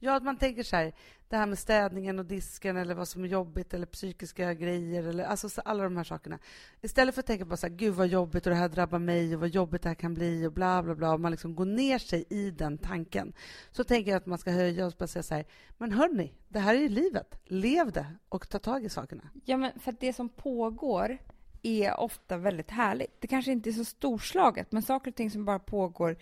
[0.05, 0.93] Ja, att man tänker så här,
[1.29, 5.25] det här med städningen och disken eller vad som är jobbigt eller psykiska grejer eller
[5.25, 6.39] alltså alla de här sakerna.
[6.81, 9.35] Istället för att tänka på så här, gud vad jobbigt och det här drabbar mig
[9.35, 11.65] och vad jobbigt det här kan bli och bla bla bla och man liksom går
[11.65, 13.33] ner sig i den tanken.
[13.71, 15.45] Så tänker jag att man ska höja och bara säga så här,
[15.79, 17.41] men hörni, det här är ju livet.
[17.45, 19.23] Lev det och ta tag i sakerna.
[19.45, 21.19] Ja, men för att det som pågår
[21.63, 23.21] är ofta väldigt härligt.
[23.21, 26.17] Det kanske inte är så storslaget, men saker och ting som bara pågår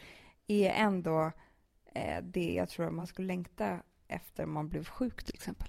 [0.47, 1.33] är ändå
[1.95, 3.79] eh, det jag tror att man skulle längta
[4.09, 5.69] efter man blev sjuk till exempel.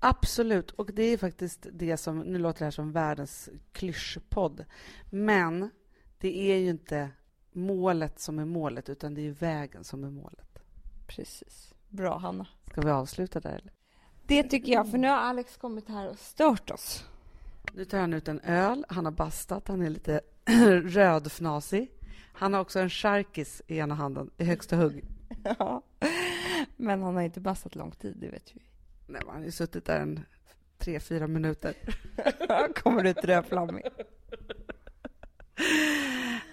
[0.00, 4.64] Absolut, och det är faktiskt det som, nu låter det här som världens klyschpodd,
[5.10, 5.70] men
[6.18, 7.10] det är ju inte
[7.52, 10.58] målet som är målet, utan det är vägen som är målet.
[11.06, 11.74] Precis.
[11.88, 12.46] Bra, Hanna.
[12.70, 13.50] Ska vi avsluta där?
[13.50, 13.72] Eller?
[14.26, 17.04] Det tycker jag, för nu har Alex kommit här och stört oss.
[17.74, 20.20] Nu tar han ut en öl, han har bastat, han är lite
[20.84, 21.90] rödfnasig.
[22.32, 25.04] Han har också en charkis i ena handen, i högsta hugg.
[25.58, 25.82] Ja.
[26.76, 28.62] Men han har inte bastat lång tid, det vet vi.
[29.06, 30.20] Nej, han har ju suttit där en
[30.78, 31.74] tre, fyra minuter.
[32.82, 33.84] kommer ut rödflammig.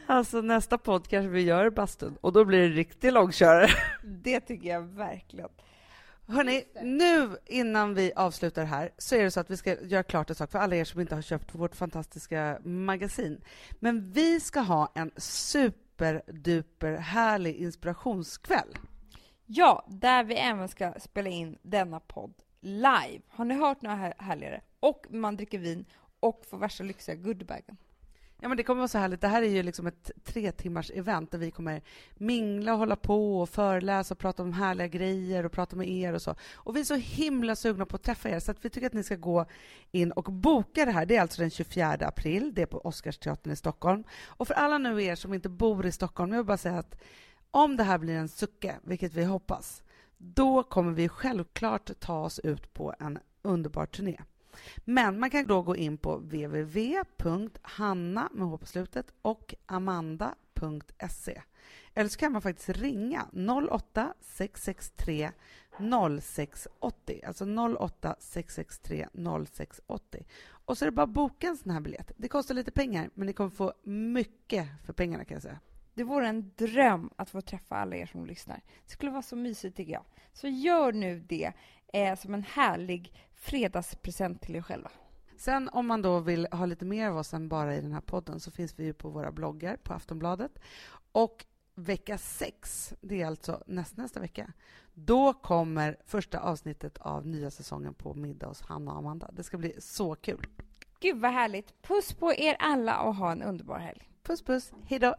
[0.07, 3.69] Alltså nästa podd kanske vi gör bastun och då blir det riktig långkörare.
[4.03, 5.49] Det tycker jag verkligen.
[6.27, 10.29] Hörni, nu innan vi avslutar här så är det så att vi ska göra klart
[10.29, 13.41] en sak för alla er som inte har köpt vårt fantastiska magasin.
[13.79, 15.11] Men vi ska ha en
[15.97, 18.77] superduper härlig inspirationskväll.
[19.45, 23.21] Ja, där vi även ska spela in denna podd live.
[23.27, 24.61] Har ni hört några här härligare?
[24.79, 25.85] Och man dricker vin
[26.19, 27.77] och får värsta lyxiga goodiebagen.
[28.39, 29.21] Ja, men det kommer vara så härligt.
[29.21, 31.81] Det här är ju liksom ett tre timmars event där vi kommer
[32.15, 36.13] mingla och hålla på och föreläsa och prata om härliga grejer och prata med er
[36.13, 36.35] och så.
[36.53, 38.93] Och vi är så himla sugna på att träffa er så att vi tycker att
[38.93, 39.45] ni ska gå
[39.91, 41.05] in och boka det här.
[41.05, 42.51] Det är alltså den 24 april.
[42.53, 44.03] Det är på Oscarsteatern i Stockholm.
[44.25, 47.01] Och för alla nu er som inte bor i Stockholm, jag vill bara säga att
[47.51, 49.83] om det här blir en sucke, vilket vi hoppas,
[50.17, 54.17] då kommer vi självklart ta oss ut på en underbar turné.
[54.85, 57.49] Men man kan då gå in på www.hanna
[58.33, 61.41] med på slutet och amanda.se.
[61.93, 63.27] Eller så kan man faktiskt ringa
[63.71, 65.31] 08 663
[66.21, 67.21] 0680.
[67.27, 67.45] Alltså
[67.79, 69.07] 08 663
[69.47, 70.25] 0680.
[70.49, 72.11] Och så är det bara att boka en sån här biljett.
[72.17, 75.59] Det kostar lite pengar, men ni kommer få mycket för pengarna kan jag säga.
[75.93, 78.61] Det vore en dröm att få träffa alla er som lyssnar.
[78.85, 80.05] Det skulle vara så mysigt tycker jag.
[80.33, 81.53] Så gör nu det
[81.93, 84.91] eh, som en härlig fredagspresent till er själva.
[85.37, 88.01] Sen om man då vill ha lite mer av oss än bara i den här
[88.01, 90.51] podden så finns vi ju på våra bloggar på Aftonbladet.
[91.11, 94.53] Och vecka sex, det är alltså näst, nästa vecka,
[94.93, 99.29] då kommer första avsnittet av nya säsongen på Middag hos Hanna och Amanda.
[99.33, 100.47] Det ska bli så kul.
[100.99, 101.81] Gud vad härligt.
[101.81, 104.09] Puss på er alla och ha en underbar helg.
[104.23, 105.15] Puss puss, hej då!